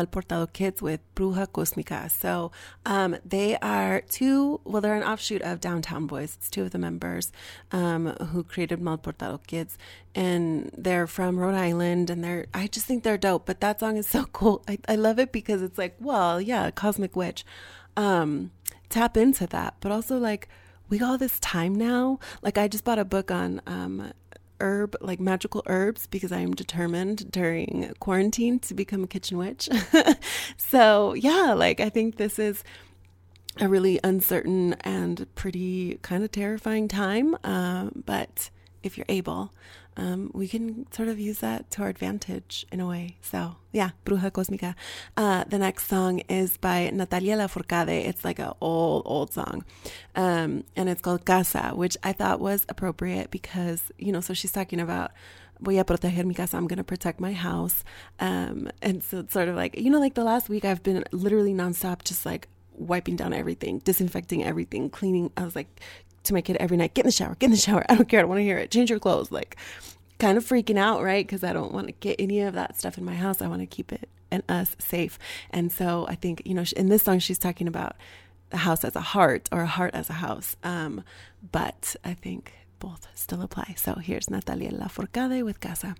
Portado 0.09 0.51
Kids 0.51 0.81
with 0.81 1.01
Bruja 1.15 1.47
Cosmica. 1.47 2.09
So 2.09 2.51
um, 2.85 3.17
they 3.25 3.57
are 3.57 4.01
two, 4.01 4.61
well, 4.63 4.81
they're 4.81 4.95
an 4.95 5.03
offshoot 5.03 5.41
of 5.41 5.59
Downtown 5.59 6.07
Boys. 6.07 6.35
It's 6.37 6.49
two 6.49 6.63
of 6.63 6.71
the 6.71 6.79
members 6.79 7.31
um, 7.71 8.07
who 8.31 8.43
created 8.43 8.81
Mal 8.81 8.97
Portado 8.97 9.39
Kids. 9.45 9.77
And 10.15 10.71
they're 10.77 11.07
from 11.07 11.37
Rhode 11.37 11.55
Island 11.55 12.09
and 12.09 12.23
they're, 12.23 12.47
I 12.53 12.67
just 12.67 12.85
think 12.85 13.03
they're 13.03 13.17
dope. 13.17 13.45
But 13.45 13.61
that 13.61 13.79
song 13.79 13.97
is 13.97 14.07
so 14.07 14.25
cool. 14.33 14.63
I, 14.67 14.79
I 14.87 14.95
love 14.95 15.19
it 15.19 15.31
because 15.31 15.61
it's 15.61 15.77
like, 15.77 15.95
well, 15.99 16.41
yeah, 16.41 16.71
Cosmic 16.71 17.15
Witch. 17.15 17.45
Um, 17.95 18.51
tap 18.89 19.17
into 19.17 19.47
that. 19.47 19.75
But 19.79 19.91
also, 19.91 20.17
like, 20.17 20.47
we 20.89 20.97
got 20.97 21.09
all 21.11 21.17
this 21.17 21.39
time 21.39 21.75
now. 21.75 22.19
Like, 22.41 22.57
I 22.57 22.67
just 22.67 22.83
bought 22.83 22.99
a 22.99 23.05
book 23.05 23.31
on 23.31 23.61
um, 23.67 24.11
herb, 24.59 24.95
like 25.01 25.19
magical 25.19 25.63
herbs, 25.65 26.07
because 26.07 26.31
I 26.31 26.39
am 26.39 26.53
determined 26.53 27.31
during 27.31 27.93
quarantine 27.99 28.59
to 28.59 28.73
become 28.73 29.03
a 29.03 29.07
kitchen 29.07 29.37
witch. 29.37 29.69
so, 30.57 31.13
yeah, 31.13 31.53
like 31.53 31.79
I 31.79 31.89
think 31.89 32.17
this 32.17 32.39
is 32.39 32.63
a 33.59 33.67
really 33.67 33.99
uncertain 34.03 34.73
and 34.81 35.27
pretty 35.35 35.99
kind 36.01 36.23
of 36.23 36.31
terrifying 36.31 36.87
time. 36.87 37.35
Um, 37.43 38.03
but 38.05 38.49
if 38.83 38.97
you're 38.97 39.05
able, 39.09 39.53
um, 39.99 40.31
we 40.33 40.47
can 40.47 40.89
sort 40.93 41.09
of 41.09 41.19
use 41.19 41.39
that 41.39 41.69
to 41.71 41.81
our 41.81 41.89
advantage 41.89 42.65
in 42.71 42.79
a 42.79 42.87
way. 42.87 43.17
So, 43.21 43.57
yeah, 43.73 43.89
Bruja 44.05 44.31
Cósmica. 44.31 44.73
Uh, 45.17 45.43
the 45.43 45.59
next 45.59 45.87
song 45.87 46.19
is 46.29 46.55
by 46.55 46.89
Natalia 46.93 47.35
Lafourcade. 47.35 48.07
It's 48.07 48.23
like 48.23 48.39
an 48.39 48.53
old, 48.61 49.03
old 49.05 49.33
song. 49.33 49.65
Um, 50.15 50.63
and 50.77 50.87
it's 50.87 51.01
called 51.01 51.25
Casa, 51.25 51.73
which 51.75 51.97
I 52.01 52.13
thought 52.13 52.39
was 52.39 52.65
appropriate 52.69 53.29
because, 53.29 53.91
you 53.97 54.13
know, 54.13 54.21
so 54.21 54.33
she's 54.33 54.53
talking 54.53 54.79
about 54.79 55.11
voy 55.59 55.77
a 55.77 55.83
proteger 55.83 56.23
mi 56.23 56.33
casa. 56.33 56.55
I'm 56.55 56.67
going 56.67 56.77
to 56.77 56.85
protect 56.85 57.19
my 57.19 57.33
house. 57.33 57.83
Um, 58.21 58.69
and 58.81 59.03
so 59.03 59.19
it's 59.19 59.33
sort 59.33 59.49
of 59.49 59.57
like, 59.57 59.77
you 59.77 59.89
know, 59.89 59.99
like 59.99 60.13
the 60.13 60.23
last 60.23 60.47
week 60.47 60.63
I've 60.63 60.81
been 60.81 61.03
literally 61.11 61.53
nonstop 61.53 62.05
just 62.05 62.25
like 62.25 62.47
wiping 62.71 63.17
down 63.17 63.33
everything, 63.33 63.79
disinfecting 63.79 64.45
everything, 64.45 64.89
cleaning. 64.89 65.31
I 65.35 65.43
was 65.43 65.57
like, 65.57 65.81
to 66.23 66.33
my 66.33 66.41
kid 66.41 66.57
every 66.57 66.77
night, 66.77 66.93
get 66.93 67.05
in 67.05 67.07
the 67.07 67.11
shower, 67.11 67.35
get 67.35 67.47
in 67.47 67.51
the 67.51 67.57
shower. 67.57 67.85
I 67.89 67.95
don't 67.95 68.07
care. 68.07 68.19
I 68.19 68.23
don't 68.23 68.29
want 68.29 68.39
to 68.39 68.43
hear 68.43 68.57
it. 68.57 68.71
Change 68.71 68.89
your 68.89 68.99
clothes. 68.99 69.31
Like, 69.31 69.55
kind 70.19 70.37
of 70.37 70.45
freaking 70.45 70.77
out, 70.77 71.01
right? 71.01 71.25
Because 71.25 71.43
I 71.43 71.53
don't 71.53 71.73
want 71.73 71.87
to 71.87 71.93
get 71.93 72.17
any 72.19 72.41
of 72.41 72.53
that 72.53 72.77
stuff 72.77 72.97
in 72.97 73.05
my 73.05 73.15
house. 73.15 73.41
I 73.41 73.47
want 73.47 73.61
to 73.61 73.65
keep 73.65 73.91
it 73.91 74.09
and 74.31 74.43
us 74.47 74.75
safe. 74.79 75.17
And 75.49 75.71
so 75.71 76.05
I 76.07 76.15
think, 76.15 76.43
you 76.45 76.53
know, 76.53 76.63
in 76.75 76.89
this 76.89 77.03
song, 77.03 77.19
she's 77.19 77.39
talking 77.39 77.67
about 77.67 77.95
a 78.51 78.57
house 78.57 78.83
as 78.83 78.95
a 78.95 79.01
heart 79.01 79.49
or 79.51 79.61
a 79.61 79.67
heart 79.67 79.93
as 79.93 80.09
a 80.09 80.13
house. 80.13 80.55
Um, 80.63 81.03
but 81.51 81.95
I 82.03 82.13
think 82.13 82.53
both 82.79 83.07
still 83.15 83.41
apply. 83.41 83.75
So 83.77 83.95
here's 83.95 84.29
Natalia 84.29 84.71
Lafourcade 84.71 85.43
with 85.43 85.59
Casa. 85.59 85.95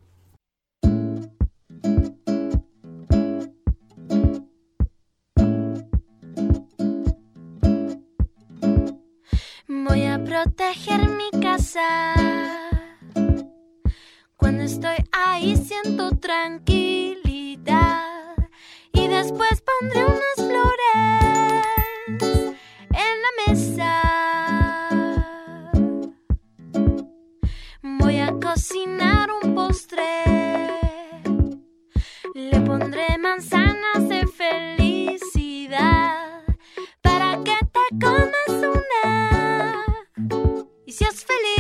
Proteger 10.29 11.09
mi 11.09 11.31
casa. 11.41 12.13
Cuando 14.37 14.63
estoy 14.63 14.97
ahí 15.11 15.55
siento 15.57 16.11
tranquilidad. 16.17 17.15
Y 18.93 19.07
después 19.07 19.63
pondré 19.69 20.05
unas 20.05 20.35
flores 20.35 20.83
en 23.05 23.21
la 23.25 23.31
mesa. 23.47 23.91
Voy 27.81 28.19
a 28.19 28.31
cocinar 28.39 29.31
un 29.41 29.55
postre. 29.55 30.25
Le 32.35 32.61
pondré 32.61 33.17
manzanas 33.17 34.07
de 34.07 34.27
felicidad 34.27 35.73
para 37.01 37.43
que 37.43 37.57
te 37.73 37.85
comas. 37.99 38.38
jetzt 40.99 41.25
verlegt. 41.25 41.58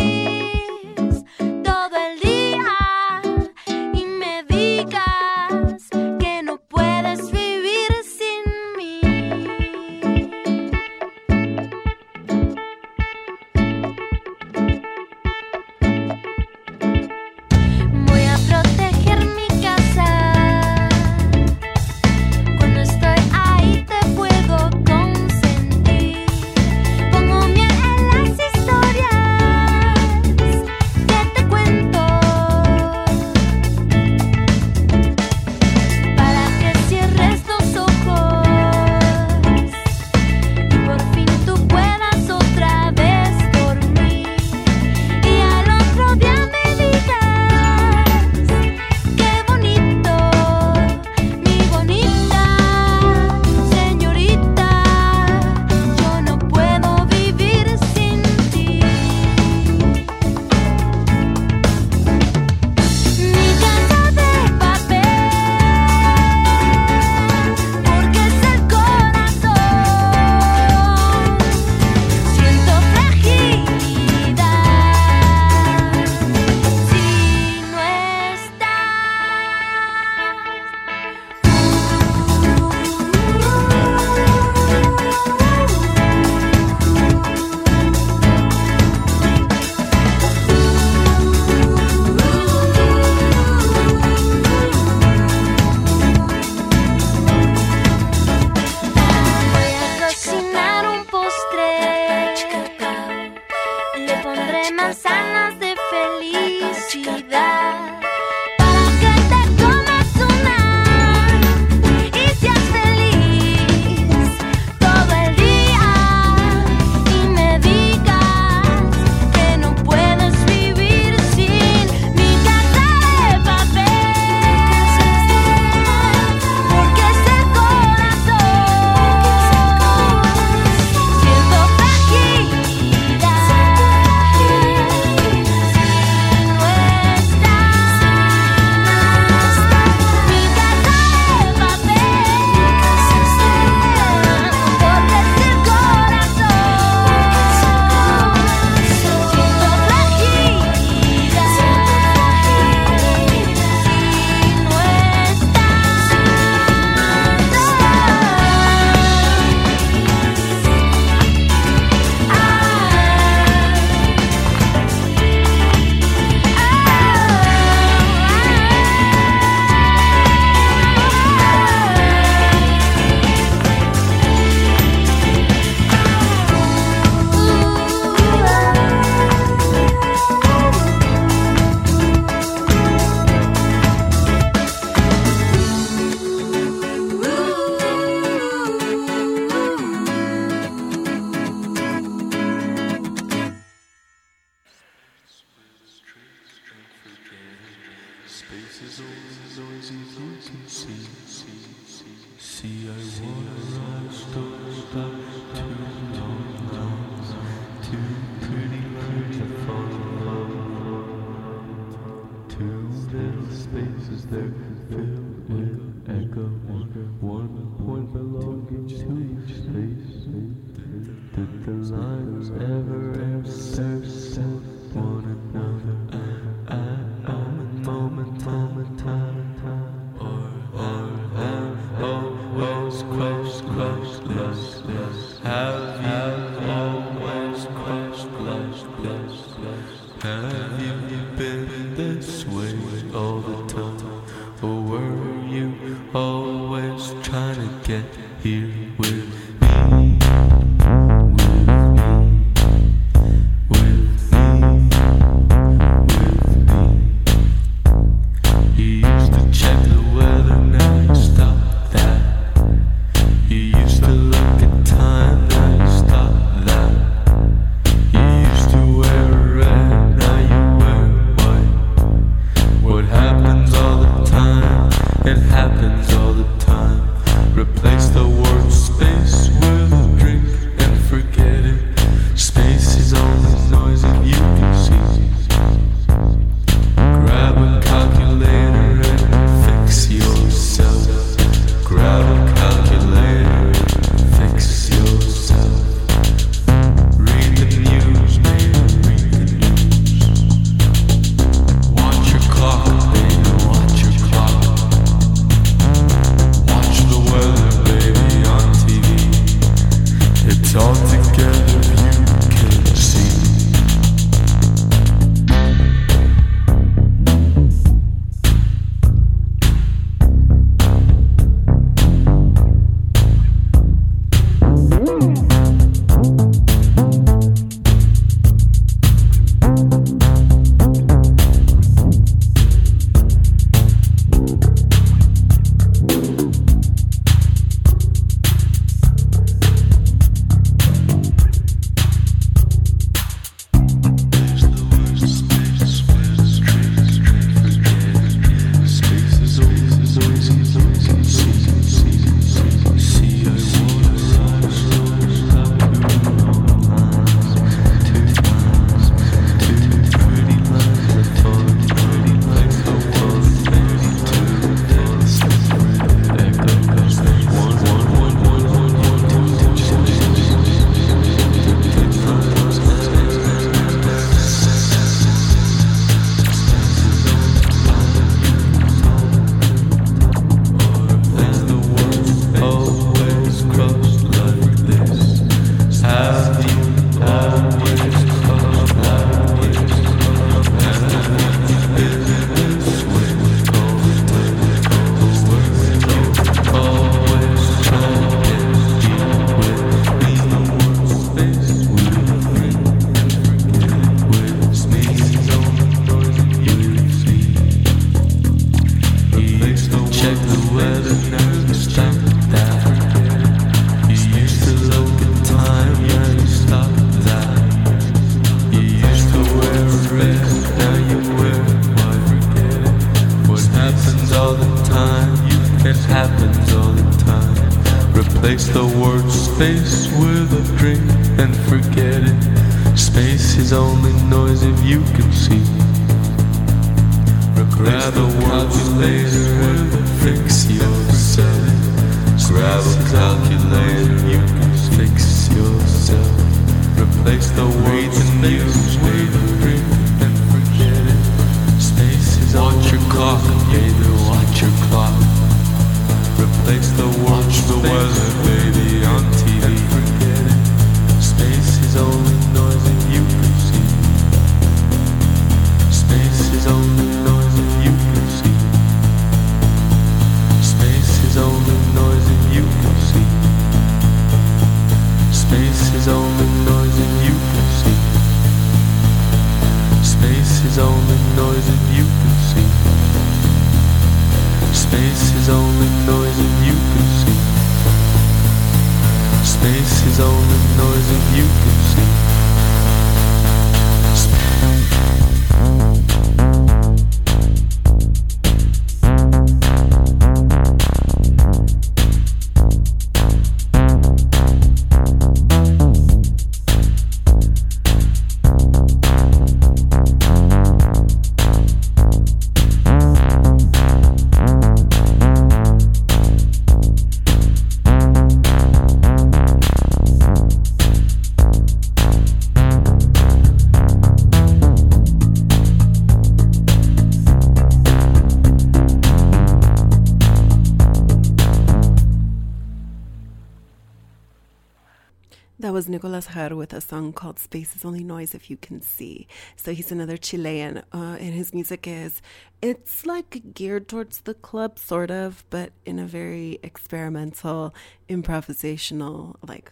With 536.27 536.73
a 536.73 536.81
song 536.81 537.13
called 537.13 537.39
Space 537.39 537.77
is 537.77 537.85
Only 537.85 538.03
Noise 538.03 538.35
If 538.35 538.49
You 538.49 538.57
Can 538.57 538.81
See. 538.81 539.25
So 539.55 539.71
he's 539.73 539.89
another 539.89 540.17
Chilean, 540.17 540.79
uh, 540.91 541.15
and 541.17 541.33
his 541.33 541.53
music 541.53 541.87
is, 541.87 542.21
it's 542.61 543.05
like 543.05 543.53
geared 543.53 543.87
towards 543.87 544.19
the 544.21 544.33
club, 544.33 544.77
sort 544.77 545.11
of, 545.11 545.45
but 545.49 545.71
in 545.85 545.97
a 545.97 546.05
very 546.05 546.59
experimental, 546.61 547.73
improvisational, 548.09 549.35
like 549.47 549.71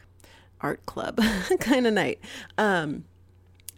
art 0.61 0.85
club 0.85 1.19
kind 1.59 1.85
of 1.85 1.93
night. 1.93 2.21
Um, 2.57 3.03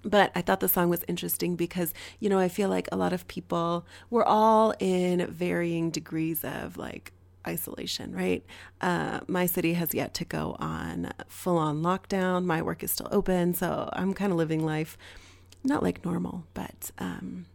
but 0.04 0.32
I 0.36 0.42
thought 0.42 0.60
the 0.60 0.70
song 0.70 0.90
was 0.90 1.04
interesting 1.08 1.56
because, 1.56 1.92
you 2.20 2.30
know, 2.30 2.38
I 2.38 2.50
feel 2.50 2.70
like 2.70 2.88
a 2.92 2.98
lot 2.98 3.14
of 3.14 3.28
people, 3.28 3.84
we're 4.12 4.24
all 4.24 4.76
in 4.80 5.26
varying 5.26 5.90
degrees 5.90 6.44
of 6.44 6.78
like 6.78 7.14
isolation, 7.48 8.14
right? 8.14 8.46
Uh, 8.82 9.22
my 9.28 9.46
city 9.46 9.74
has 9.74 9.94
yet 9.94 10.14
to 10.16 10.26
go 10.26 10.56
on 10.60 11.12
full 11.28 11.58
on 11.58 11.82
lockdown. 11.82 12.46
My 12.46 12.62
work 12.62 12.84
is 12.84 12.92
still 12.92 13.08
open. 13.12 13.54
So 13.54 13.90
I'm 13.94 14.14
kind 14.14 14.32
of 14.32 14.38
living 14.38 14.66
life 14.66 14.98
not 15.64 15.84
like 15.84 16.06
normal, 16.06 16.46
but 16.54 16.92
um, 17.00 17.46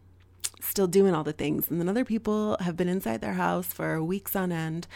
still 0.61 0.87
doing 0.87 1.13
all 1.13 1.23
the 1.23 1.33
things. 1.33 1.69
And 1.69 1.79
then 1.79 1.89
other 1.89 2.05
people 2.05 2.57
have 2.59 2.77
been 2.77 2.89
inside 2.89 3.21
their 3.21 3.33
house 3.33 3.67
for 3.67 4.01
weeks 4.03 4.35
on 4.35 4.51
end, 4.51 4.87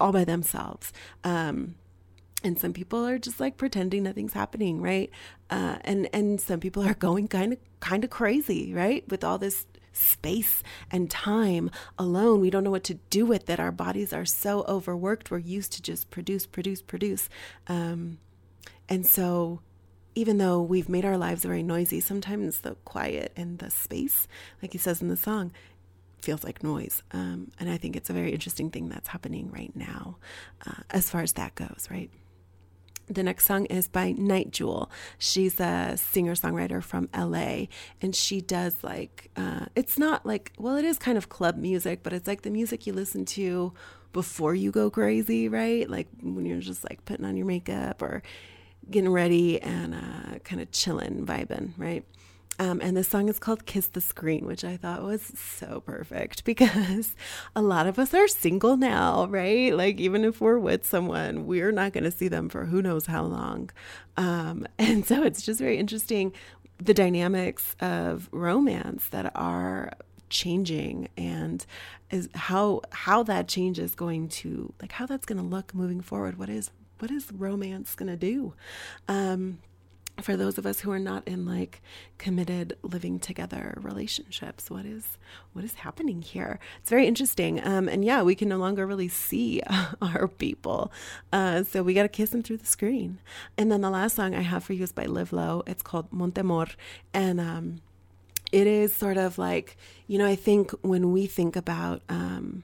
all 0.00 0.12
by 0.12 0.24
themselves. 0.24 0.92
Um, 1.24 1.74
and 2.44 2.58
some 2.58 2.72
people 2.72 3.04
are 3.06 3.18
just 3.18 3.40
like 3.40 3.56
pretending 3.56 4.02
nothing's 4.02 4.34
happening 4.34 4.80
right 4.80 5.10
uh, 5.50 5.78
and 5.80 6.08
and 6.12 6.40
some 6.40 6.60
people 6.60 6.86
are 6.86 6.94
going 7.08 7.26
kind 7.26 7.54
of 7.54 7.58
kind 7.80 8.04
of 8.04 8.10
crazy 8.10 8.74
right 8.74 9.08
with 9.08 9.24
all 9.24 9.38
this 9.38 9.66
space 9.96 10.62
and 10.90 11.10
time 11.10 11.70
alone. 11.98 12.40
We 12.40 12.50
don't 12.50 12.64
know 12.64 12.70
what 12.70 12.84
to 12.84 12.94
do 13.10 13.26
with 13.26 13.48
it. 13.50 13.58
Our 13.58 13.72
bodies 13.72 14.12
are 14.12 14.24
so 14.24 14.64
overworked. 14.68 15.30
We're 15.30 15.38
used 15.38 15.72
to 15.72 15.82
just 15.82 16.10
produce, 16.10 16.46
produce, 16.46 16.82
produce. 16.82 17.28
Um, 17.66 18.18
and 18.88 19.06
so, 19.06 19.60
even 20.14 20.38
though 20.38 20.62
we've 20.62 20.88
made 20.88 21.04
our 21.04 21.18
lives 21.18 21.44
very 21.44 21.62
noisy, 21.62 22.00
sometimes 22.00 22.60
the 22.60 22.76
quiet 22.84 23.32
and 23.36 23.58
the 23.58 23.70
space, 23.70 24.26
like 24.62 24.72
he 24.72 24.78
says 24.78 25.02
in 25.02 25.08
the 25.08 25.16
song, 25.16 25.52
feels 26.22 26.42
like 26.42 26.62
noise. 26.62 27.02
Um, 27.12 27.50
and 27.60 27.70
I 27.70 27.76
think 27.76 27.96
it's 27.96 28.10
a 28.10 28.14
very 28.14 28.32
interesting 28.32 28.70
thing 28.70 28.88
that's 28.88 29.08
happening 29.08 29.50
right 29.50 29.74
now 29.74 30.16
uh, 30.66 30.82
as 30.90 31.10
far 31.10 31.20
as 31.20 31.32
that 31.34 31.54
goes, 31.54 31.86
right? 31.90 32.10
The 33.08 33.22
next 33.22 33.46
song 33.46 33.66
is 33.66 33.86
by 33.86 34.12
Nite 34.12 34.50
Jewel. 34.50 34.90
She's 35.16 35.60
a 35.60 35.96
singer 35.96 36.34
songwriter 36.34 36.82
from 36.82 37.08
LA, 37.16 37.66
and 38.02 38.14
she 38.14 38.40
does 38.40 38.82
like, 38.82 39.30
uh, 39.36 39.66
it's 39.76 39.98
not 39.98 40.26
like, 40.26 40.52
well, 40.58 40.76
it 40.76 40.84
is 40.84 40.98
kind 40.98 41.16
of 41.16 41.28
club 41.28 41.56
music, 41.56 42.02
but 42.02 42.12
it's 42.12 42.26
like 42.26 42.42
the 42.42 42.50
music 42.50 42.86
you 42.86 42.92
listen 42.92 43.24
to 43.26 43.72
before 44.12 44.54
you 44.54 44.72
go 44.72 44.90
crazy, 44.90 45.48
right? 45.48 45.88
Like 45.88 46.08
when 46.20 46.46
you're 46.46 46.58
just 46.60 46.82
like 46.84 47.04
putting 47.04 47.24
on 47.24 47.36
your 47.36 47.46
makeup 47.46 48.02
or 48.02 48.22
getting 48.90 49.10
ready 49.10 49.60
and 49.60 49.94
uh, 49.94 50.38
kind 50.42 50.60
of 50.60 50.70
chilling, 50.72 51.24
vibing, 51.26 51.72
right? 51.76 52.04
Um, 52.58 52.80
and 52.82 52.96
this 52.96 53.08
song 53.08 53.28
is 53.28 53.38
called 53.38 53.66
Kiss 53.66 53.88
the 53.88 54.00
Screen, 54.00 54.46
which 54.46 54.64
I 54.64 54.76
thought 54.76 55.02
was 55.02 55.22
so 55.22 55.80
perfect 55.80 56.44
because 56.46 57.14
a 57.54 57.62
lot 57.62 57.86
of 57.86 57.98
us 57.98 58.14
are 58.14 58.28
single 58.28 58.76
now, 58.76 59.26
right? 59.26 59.76
Like, 59.76 60.00
even 60.00 60.24
if 60.24 60.40
we're 60.40 60.58
with 60.58 60.86
someone, 60.86 61.46
we're 61.46 61.72
not 61.72 61.92
going 61.92 62.04
to 62.04 62.10
see 62.10 62.28
them 62.28 62.48
for 62.48 62.64
who 62.64 62.82
knows 62.82 63.06
how 63.06 63.24
long. 63.24 63.70
Um, 64.16 64.66
and 64.78 65.06
so 65.06 65.22
it's 65.22 65.42
just 65.42 65.60
very 65.60 65.78
interesting 65.78 66.32
the 66.78 66.94
dynamics 66.94 67.74
of 67.80 68.28
romance 68.32 69.08
that 69.08 69.32
are 69.34 69.92
changing 70.28 71.08
and 71.16 71.64
is 72.10 72.28
how 72.34 72.82
how 72.90 73.22
that 73.22 73.48
change 73.48 73.78
is 73.78 73.94
going 73.94 74.28
to 74.28 74.72
like 74.82 74.92
how 74.92 75.06
that's 75.06 75.24
going 75.24 75.38
to 75.38 75.44
look 75.44 75.72
moving 75.74 76.00
forward 76.00 76.36
what 76.38 76.48
is 76.48 76.70
what 76.98 77.10
is 77.10 77.30
romance 77.32 77.94
going 77.94 78.08
to 78.08 78.16
do 78.16 78.52
um 79.08 79.58
for 80.20 80.36
those 80.36 80.58
of 80.58 80.66
us 80.66 80.80
who 80.80 80.90
are 80.90 80.98
not 80.98 81.26
in 81.26 81.44
like 81.44 81.82
committed 82.18 82.76
living 82.82 83.18
together 83.18 83.78
relationships 83.82 84.70
what 84.70 84.86
is 84.86 85.18
what 85.52 85.64
is 85.64 85.74
happening 85.74 86.22
here? 86.22 86.58
It's 86.80 86.90
very 86.90 87.06
interesting 87.06 87.64
um, 87.66 87.88
and 87.88 88.04
yeah 88.04 88.22
we 88.22 88.34
can 88.34 88.48
no 88.48 88.56
longer 88.56 88.86
really 88.86 89.08
see 89.08 89.62
our 90.02 90.28
people. 90.28 90.92
Uh, 91.32 91.62
so 91.64 91.82
we 91.82 91.94
got 91.94 92.02
to 92.02 92.08
kiss 92.08 92.30
them 92.30 92.42
through 92.42 92.58
the 92.58 92.66
screen. 92.66 93.18
And 93.58 93.70
then 93.70 93.80
the 93.80 93.90
last 93.90 94.16
song 94.16 94.34
i 94.34 94.42
have 94.42 94.64
for 94.64 94.72
you 94.72 94.82
is 94.82 94.92
by 94.92 95.06
live 95.06 95.32
low. 95.32 95.62
It's 95.66 95.82
called 95.82 96.10
montemor 96.10 96.74
and 97.12 97.40
um, 97.40 97.80
it 98.52 98.66
is 98.66 98.94
sort 98.94 99.16
of 99.16 99.38
like 99.38 99.76
you 100.06 100.18
know 100.18 100.26
i 100.26 100.36
think 100.36 100.70
when 100.82 101.12
we 101.12 101.26
think 101.26 101.56
about 101.56 102.02
um, 102.08 102.62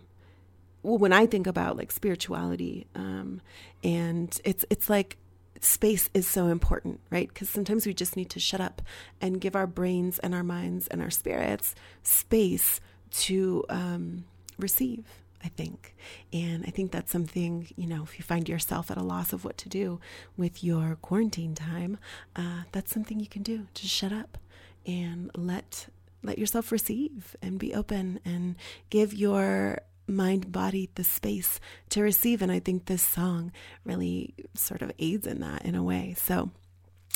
well, 0.83 0.99
when 0.99 1.13
I 1.13 1.27
think 1.27 1.47
about 1.47 1.77
like 1.77 1.93
spirituality, 1.93 2.87
um, 2.95 3.41
and 3.85 4.39
it's 4.45 4.65
it's 4.69 4.91
like 4.91 5.17
space 5.65 6.11
is 6.13 6.27
so 6.27 6.47
important, 6.47 7.01
right? 7.11 7.29
Because 7.29 7.49
sometimes 7.49 7.87
we 7.87 7.95
just 7.95 8.17
need 8.17 8.31
to 8.31 8.41
shut 8.41 8.61
up 8.61 8.83
and 9.21 9.41
give 9.41 9.57
our 9.57 9.67
brains 9.67 10.19
and 10.19 10.35
our 10.35 10.43
minds 10.43 10.89
and 10.89 11.01
our 11.01 11.11
spirits 11.11 11.75
space 12.03 12.81
to 13.13 13.65
um, 13.69 14.25
receive. 14.59 15.05
I 15.45 15.49
think. 15.49 15.97
And 16.33 16.65
I 16.65 16.71
think 16.71 16.93
that's 16.93 17.11
something, 17.11 17.67
you 17.75 17.89
know, 17.89 18.05
if 18.05 18.17
you 18.17 18.23
find 18.23 18.49
yourself 18.49 18.93
at 18.93 18.97
a 18.97 19.03
loss 19.03 19.33
of 19.33 19.45
what 19.45 19.59
to 19.59 19.69
do 19.69 19.99
with 20.37 20.63
your 20.63 20.97
quarantine 21.03 21.57
time, 21.57 21.99
uh, 22.37 22.63
that's 22.71 22.93
something 22.93 23.19
you 23.19 23.27
can 23.27 23.43
do. 23.43 23.67
Just 23.75 23.93
shut 23.93 24.13
up 24.13 24.39
and 24.87 25.33
let 25.37 25.89
let 26.23 26.39
yourself 26.39 26.71
receive 26.71 27.37
and 27.43 27.59
be 27.59 27.75
open 27.75 28.21
and 28.25 28.55
give 28.89 29.13
your 29.13 29.81
mind 30.13 30.53
body 30.53 30.91
the 30.95 31.05
space 31.05 31.61
to 31.91 32.03
receive. 32.03 32.43
And 32.43 32.53
I 32.53 32.61
think 32.61 32.87
this 32.87 33.03
song 33.03 33.53
really 33.85 34.35
sort 34.55 34.83
of 34.83 34.93
aids 34.99 35.27
in 35.27 35.41
that 35.41 35.65
in 35.65 35.75
a 35.75 35.83
way. 35.83 36.15
So 36.17 36.51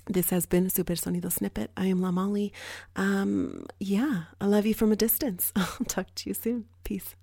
this 0.07 0.31
has 0.31 0.47
been 0.47 0.71
Super 0.71 0.95
Sonido 0.95 1.31
Snippet. 1.31 1.71
I 1.77 1.87
am 1.87 2.01
La 2.01 2.11
Molly. 2.11 2.53
Um, 2.95 3.67
yeah, 3.81 4.25
I 4.41 4.47
love 4.47 4.67
you 4.67 4.75
from 4.75 4.93
a 4.93 4.97
distance. 4.97 5.53
I'll 5.57 5.87
talk 5.89 6.15
to 6.17 6.31
you 6.31 6.35
soon. 6.35 6.67
Peace. 6.85 7.15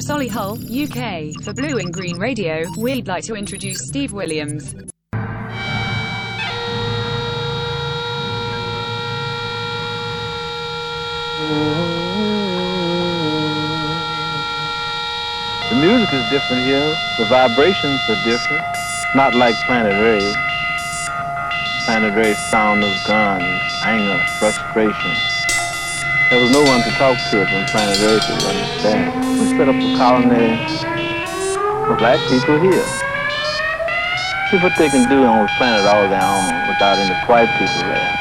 From 0.00 0.18
Solihull, 0.18 0.56
UK, 0.70 1.42
for 1.42 1.52
Blue 1.52 1.78
and 1.78 1.92
Green 1.92 2.16
Radio, 2.16 2.66
we'd 2.78 3.06
like 3.06 3.24
to 3.24 3.34
introduce 3.34 3.86
Steve 3.86 4.12
Williams. 4.12 4.72
The 4.72 4.86
music 15.76 16.12
is 16.12 16.30
different 16.30 16.64
here. 16.64 16.94
The 17.18 17.26
vibrations 17.28 18.00
are 18.08 18.24
different. 18.24 18.64
Not 19.14 19.34
like 19.34 19.54
Planet 19.66 20.00
Ray. 20.00 20.32
Planet 21.84 22.14
Ray's 22.14 22.38
sound 22.50 22.84
of 22.84 22.92
guns, 23.06 23.44
anger, 23.84 24.18
frustration. 24.38 25.29
There 26.30 26.38
was 26.38 26.52
no 26.52 26.62
one 26.62 26.80
to 26.82 26.90
talk 26.90 27.18
to 27.32 27.44
from 27.44 27.66
Planet 27.66 27.98
Earth 28.02 28.30
understand. 28.30 29.40
We 29.40 29.48
set 29.58 29.68
up 29.68 29.74
a 29.74 29.96
colony 29.98 30.56
for 31.88 31.96
black 31.96 32.20
people 32.30 32.60
here. 32.60 32.84
See 34.48 34.58
what 34.58 34.78
they 34.78 34.88
can 34.88 35.08
do 35.08 35.24
on 35.24 35.44
this 35.44 35.56
planet 35.58 35.84
all 35.86 36.08
their 36.08 36.22
own 36.22 36.68
without 36.68 36.98
any 36.98 37.14
white 37.26 37.50
people 37.58 37.82
there. 37.90 38.20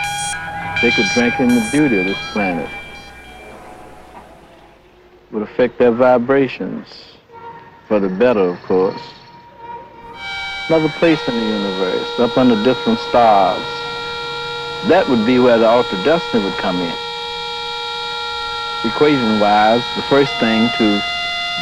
They 0.81 0.89
could 0.89 1.05
drink 1.13 1.39
in 1.39 1.49
the 1.49 1.69
beauty 1.71 1.99
of 1.99 2.05
this 2.05 2.31
planet. 2.31 2.67
It 5.29 5.33
Would 5.35 5.43
affect 5.43 5.77
their 5.77 5.91
vibrations 5.91 6.87
for 7.87 7.99
the 7.99 8.09
better, 8.09 8.39
of 8.39 8.59
course. 8.63 9.13
Another 10.67 10.89
place 10.89 11.27
in 11.27 11.35
the 11.35 11.45
universe, 11.45 12.09
up 12.17 12.35
under 12.39 12.55
different 12.63 12.97
stars. 12.97 13.67
That 14.89 15.07
would 15.07 15.27
be 15.27 15.37
where 15.37 15.59
the 15.59 15.67
altered 15.67 16.03
destiny 16.03 16.43
would 16.43 16.57
come 16.57 16.81
in. 16.81 16.97
Equation-wise, 18.85 19.83
the 19.97 20.01
first 20.03 20.31
thing 20.39 20.69
to 20.77 21.01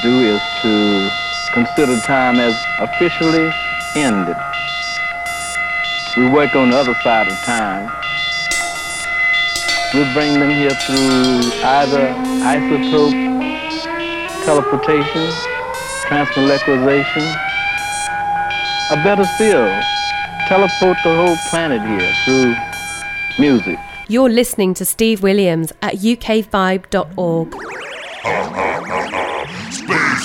do 0.03 0.19
is 0.21 0.39
to 0.61 1.09
consider 1.51 1.99
time 2.01 2.39
as 2.39 2.53
officially 2.79 3.49
ended. 3.95 4.37
We 6.15 6.29
work 6.29 6.55
on 6.55 6.69
the 6.69 6.77
other 6.77 6.93
side 7.01 7.27
of 7.27 7.33
time. 7.43 7.89
We 9.95 10.13
bring 10.13 10.39
them 10.39 10.51
here 10.51 10.69
through 10.69 11.41
either 11.65 12.13
isotope 12.45 13.11
teleportation, 14.45 15.27
transmolecularization, 16.05 17.35
or 18.91 19.03
better 19.03 19.25
still, 19.25 19.67
teleport 20.47 20.97
the 21.03 21.15
whole 21.15 21.35
planet 21.49 21.81
here 21.81 22.13
through 22.25 22.55
music. 23.39 23.79
You're 24.09 24.29
listening 24.29 24.73
to 24.75 24.85
Steve 24.85 25.21
Williams 25.21 25.73
at 25.81 25.95
uk5.org. 25.95 27.53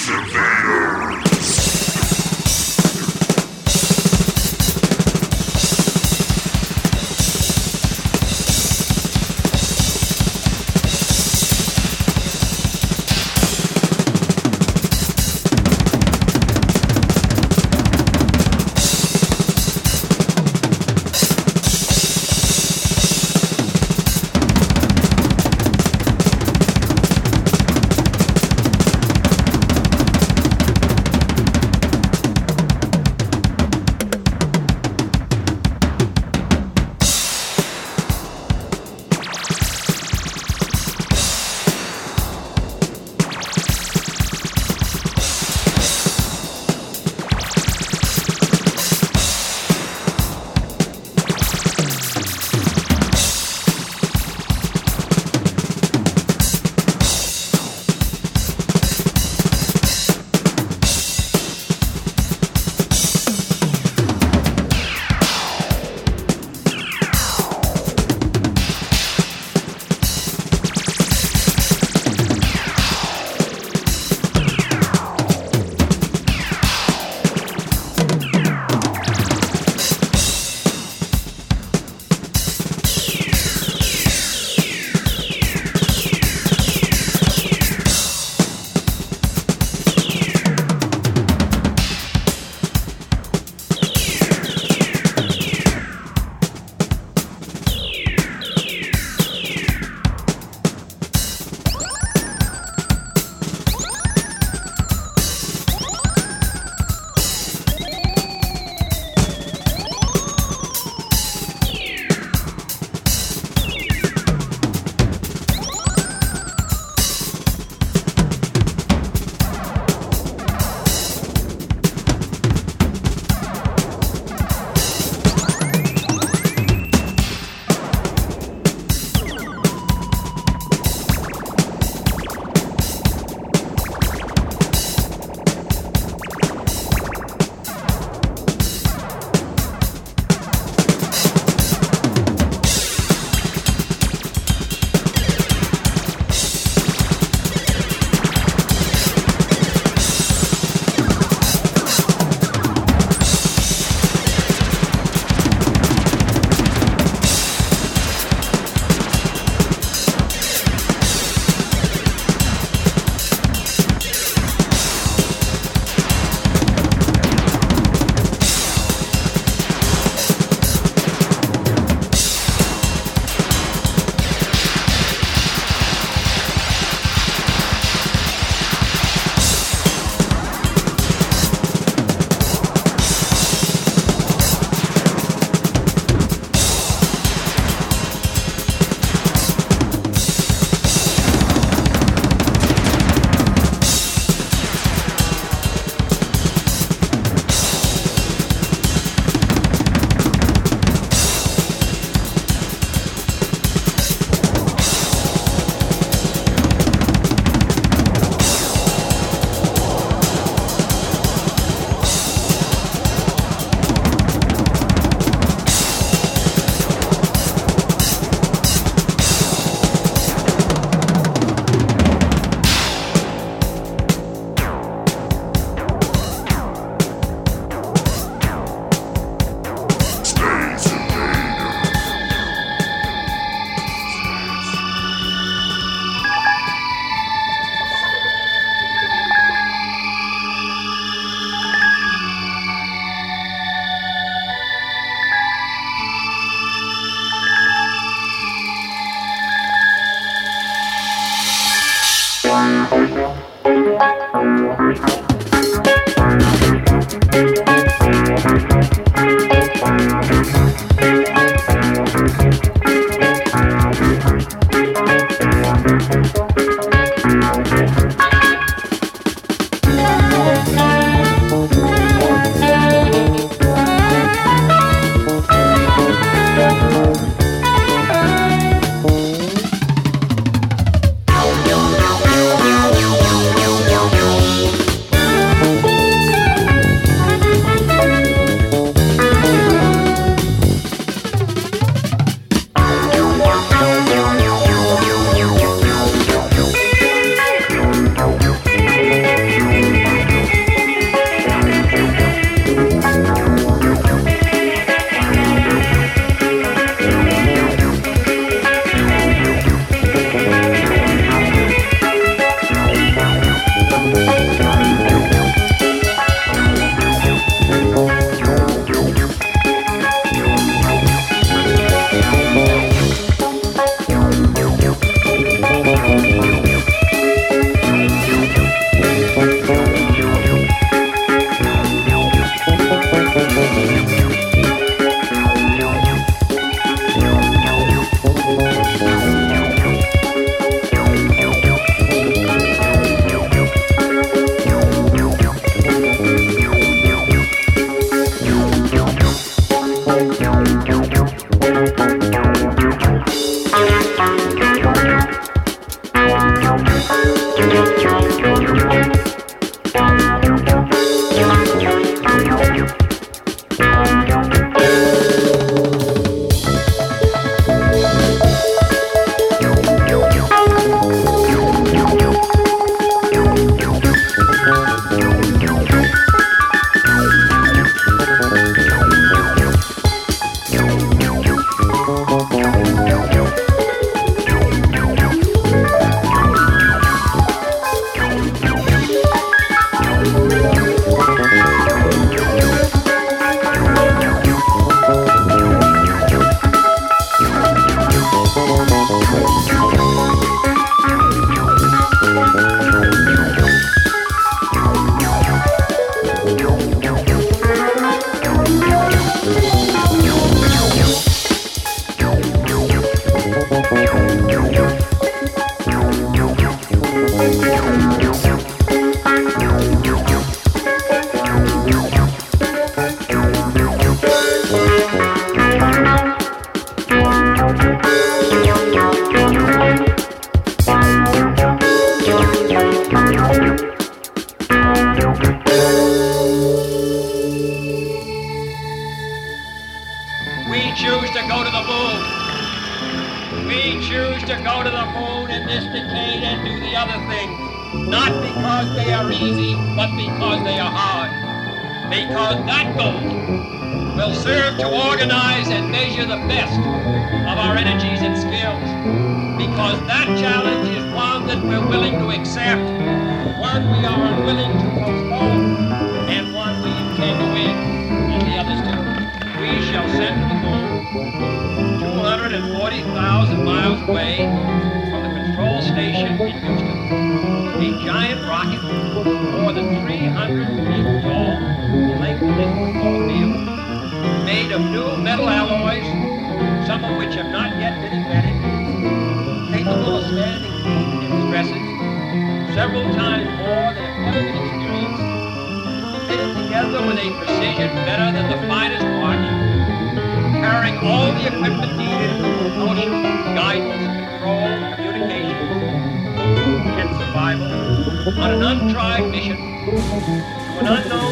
an 510.87 510.97
unknown 510.97 511.32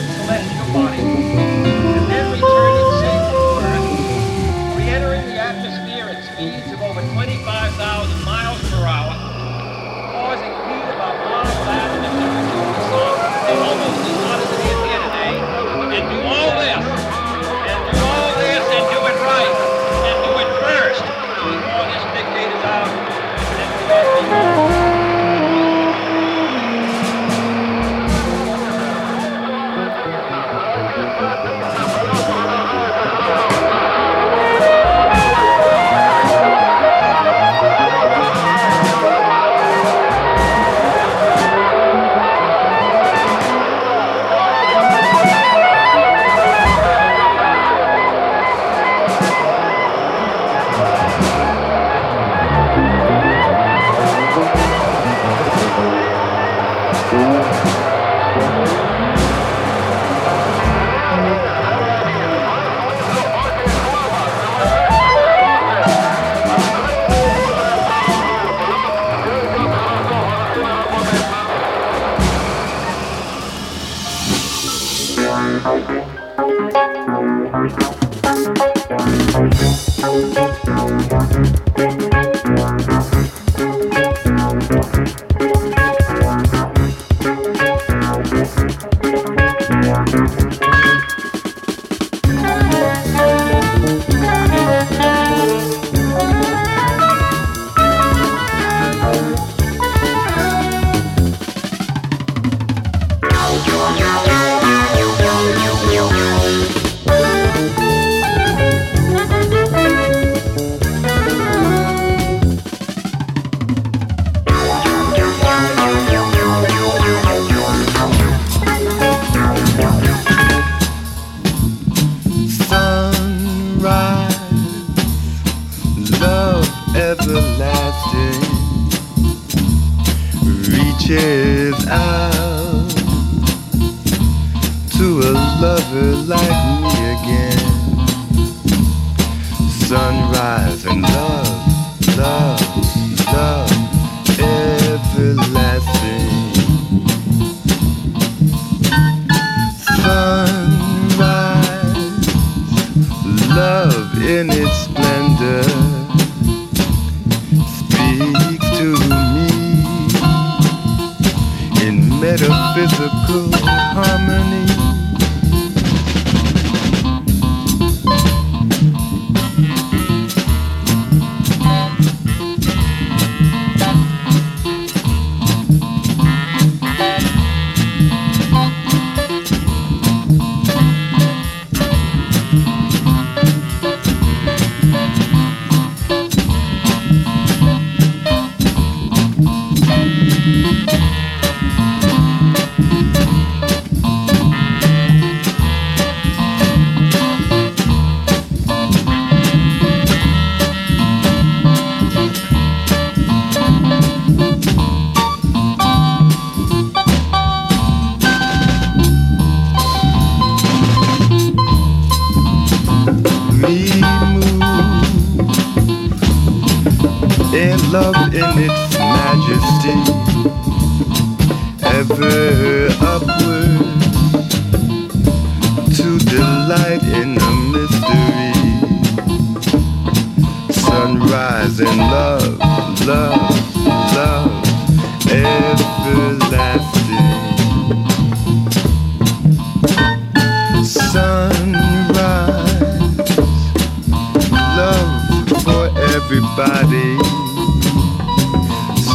everybody. 246.60 247.18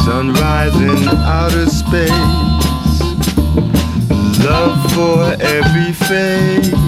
Sunrise 0.04 0.74
in 0.76 1.08
outer 1.08 1.66
space, 1.66 2.10
love 4.44 4.92
for 4.92 5.36
every 5.40 5.92
face. 5.92 6.85